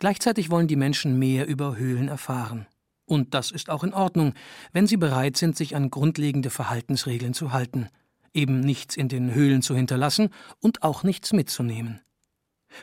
[0.00, 2.66] Gleichzeitig wollen die Menschen mehr über Höhlen erfahren.
[3.06, 4.34] Und das ist auch in Ordnung,
[4.74, 7.88] wenn sie bereit sind, sich an grundlegende Verhaltensregeln zu halten,
[8.34, 12.00] eben nichts in den Höhlen zu hinterlassen und auch nichts mitzunehmen.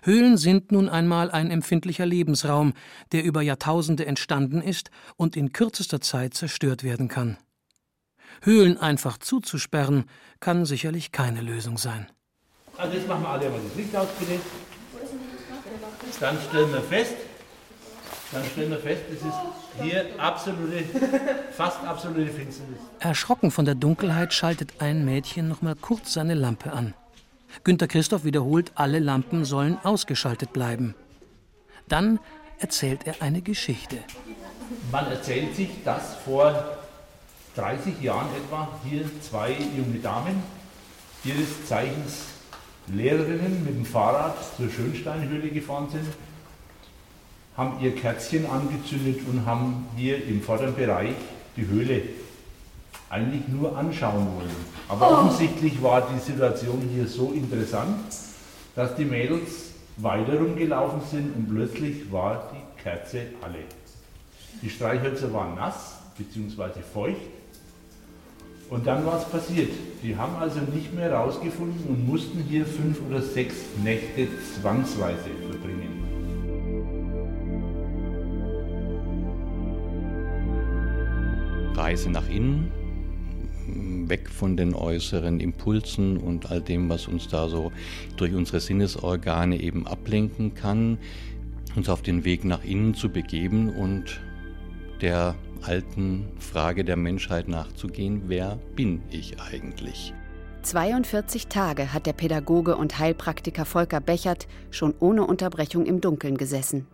[0.04, 2.74] Höhlen sind nun einmal ein empfindlicher Lebensraum,
[3.12, 7.38] der über Jahrtausende entstanden ist und in kürzester Zeit zerstört werden kann.
[8.42, 10.06] Höhlen einfach zuzusperren,
[10.40, 12.08] kann sicherlich keine Lösung sein.
[12.78, 14.40] Also jetzt machen wir alle mal das Licht aus, bitte.
[16.20, 17.16] Dann stellen wir fest,
[18.32, 20.84] dann stellen wir fest, es ist hier absolute,
[21.52, 22.80] fast absolute Finsternis.
[23.00, 26.94] Erschrocken von der Dunkelheit schaltet ein Mädchen noch mal kurz seine Lampe an.
[27.64, 30.96] Günter Christoph wiederholt, alle Lampen sollen ausgeschaltet bleiben.
[31.88, 32.20] Dann
[32.60, 33.98] erzählt er eine Geschichte.
[34.92, 36.78] Man erzählt sich, dass vor
[37.56, 40.44] 30 Jahren etwa hier zwei junge Damen
[41.24, 42.26] ihres Zeichens
[42.88, 46.08] Lehrerinnen mit dem Fahrrad zur Schönsteinhöhle gefahren sind,
[47.58, 51.16] haben ihr Kerzchen angezündet und haben hier im vorderen Bereich
[51.58, 52.04] die Höhle
[53.10, 54.56] eigentlich nur anschauen wollen.
[54.88, 55.14] Aber oh.
[55.16, 57.98] offensichtlich war die Situation hier so interessant,
[58.76, 63.64] dass die Mädels weiter rumgelaufen sind und plötzlich war die Kerze alle.
[64.62, 66.82] Die Streichhölzer waren nass bzw.
[66.94, 67.18] feucht
[68.70, 69.72] und dann war es passiert.
[70.04, 74.28] Die haben also nicht mehr rausgefunden und mussten hier fünf oder sechs Nächte
[74.62, 76.07] zwangsweise verbringen.
[81.88, 82.70] Reise nach innen,
[84.10, 87.72] weg von den äußeren Impulsen und all dem, was uns da so
[88.18, 90.98] durch unsere Sinnesorgane eben ablenken kann,
[91.78, 94.20] uns auf den Weg nach innen zu begeben und
[95.00, 100.14] der alten Frage der Menschheit nachzugehen, wer bin ich eigentlich?
[100.64, 106.86] 42 Tage hat der Pädagoge und Heilpraktiker Volker Bechert schon ohne Unterbrechung im Dunkeln gesessen.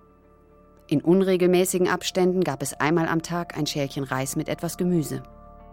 [0.88, 5.24] In unregelmäßigen Abständen gab es einmal am Tag ein Schälchen Reis mit etwas Gemüse.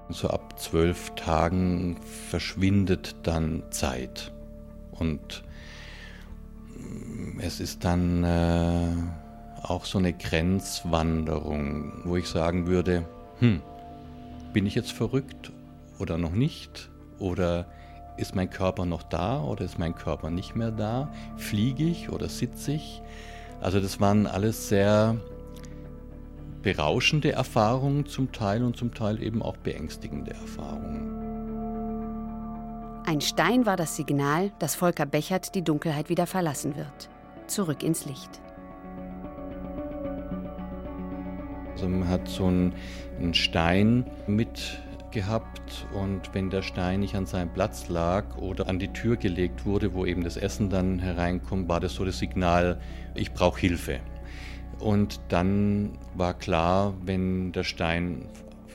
[0.09, 1.97] So ab zwölf Tagen
[2.31, 4.33] verschwindet dann Zeit.
[4.93, 5.43] Und
[7.41, 8.93] es ist dann äh,
[9.63, 13.07] auch so eine Grenzwanderung, wo ich sagen würde,
[13.39, 13.63] hm,
[14.53, 15.53] bin ich jetzt verrückt
[15.99, 16.91] oder noch nicht?
[17.19, 17.67] Oder
[18.17, 21.13] ist mein Körper noch da oder ist mein Körper nicht mehr da?
[21.37, 23.03] Fliege ich oder sitze ich?
[23.61, 25.17] Also das waren alles sehr
[26.63, 31.21] berauschende Erfahrungen zum Teil und zum Teil eben auch beängstigende Erfahrungen.
[33.07, 37.09] Ein Stein war das Signal, dass Volker Bechert die Dunkelheit wieder verlassen wird.
[37.47, 38.41] Zurück ins Licht.
[41.73, 42.75] Also man hat so einen,
[43.19, 44.81] einen Stein mit
[45.11, 49.65] gehabt und wenn der Stein nicht an seinem Platz lag oder an die Tür gelegt
[49.67, 52.81] wurde, wo eben das Essen dann hereinkommt, war das so das Signal,
[53.15, 54.01] ich brauche Hilfe.
[54.79, 58.27] Und dann war klar, wenn der Stein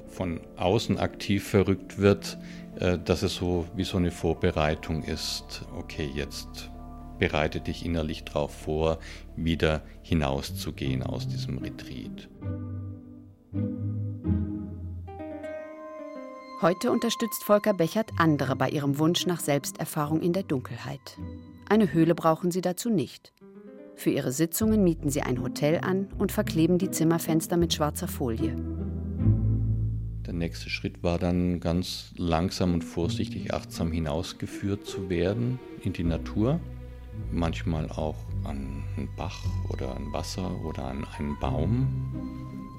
[0.07, 2.37] von außen aktiv verrückt wird,
[2.79, 5.65] äh, dass es so wie so eine Vorbereitung ist.
[5.77, 6.69] Okay, jetzt
[7.19, 8.99] bereite dich innerlich darauf vor,
[9.35, 12.29] wieder hinauszugehen aus diesem Retreat.
[16.61, 21.17] Heute unterstützt Volker Bechert andere bei ihrem Wunsch nach Selbsterfahrung in der Dunkelheit.
[21.67, 23.33] Eine Höhle brauchen sie dazu nicht.
[23.97, 28.55] Für ihre Sitzungen mieten sie ein Hotel an und verkleben die Zimmerfenster mit schwarzer Folie.
[30.25, 36.05] Der nächste Schritt war dann ganz langsam und vorsichtig achtsam hinausgeführt zu werden in die
[36.05, 36.61] Natur,
[37.33, 41.87] manchmal auch an einen Bach oder an Wasser oder an einen Baum.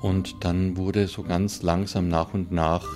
[0.00, 2.86] Und dann wurde so ganz langsam nach und nach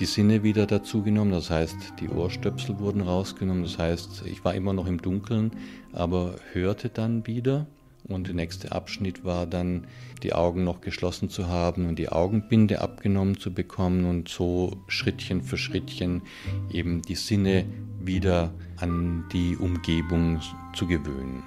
[0.00, 4.72] die Sinne wieder dazugenommen, das heißt, die Ohrstöpsel wurden rausgenommen, das heißt, ich war immer
[4.72, 5.52] noch im Dunkeln,
[5.92, 7.66] aber hörte dann wieder.
[8.08, 9.86] Und der nächste Abschnitt war dann,
[10.22, 15.42] die Augen noch geschlossen zu haben und die Augenbinde abgenommen zu bekommen und so Schrittchen
[15.42, 16.22] für Schrittchen
[16.72, 17.66] eben die Sinne
[18.00, 20.40] wieder an die Umgebung
[20.74, 21.42] zu gewöhnen.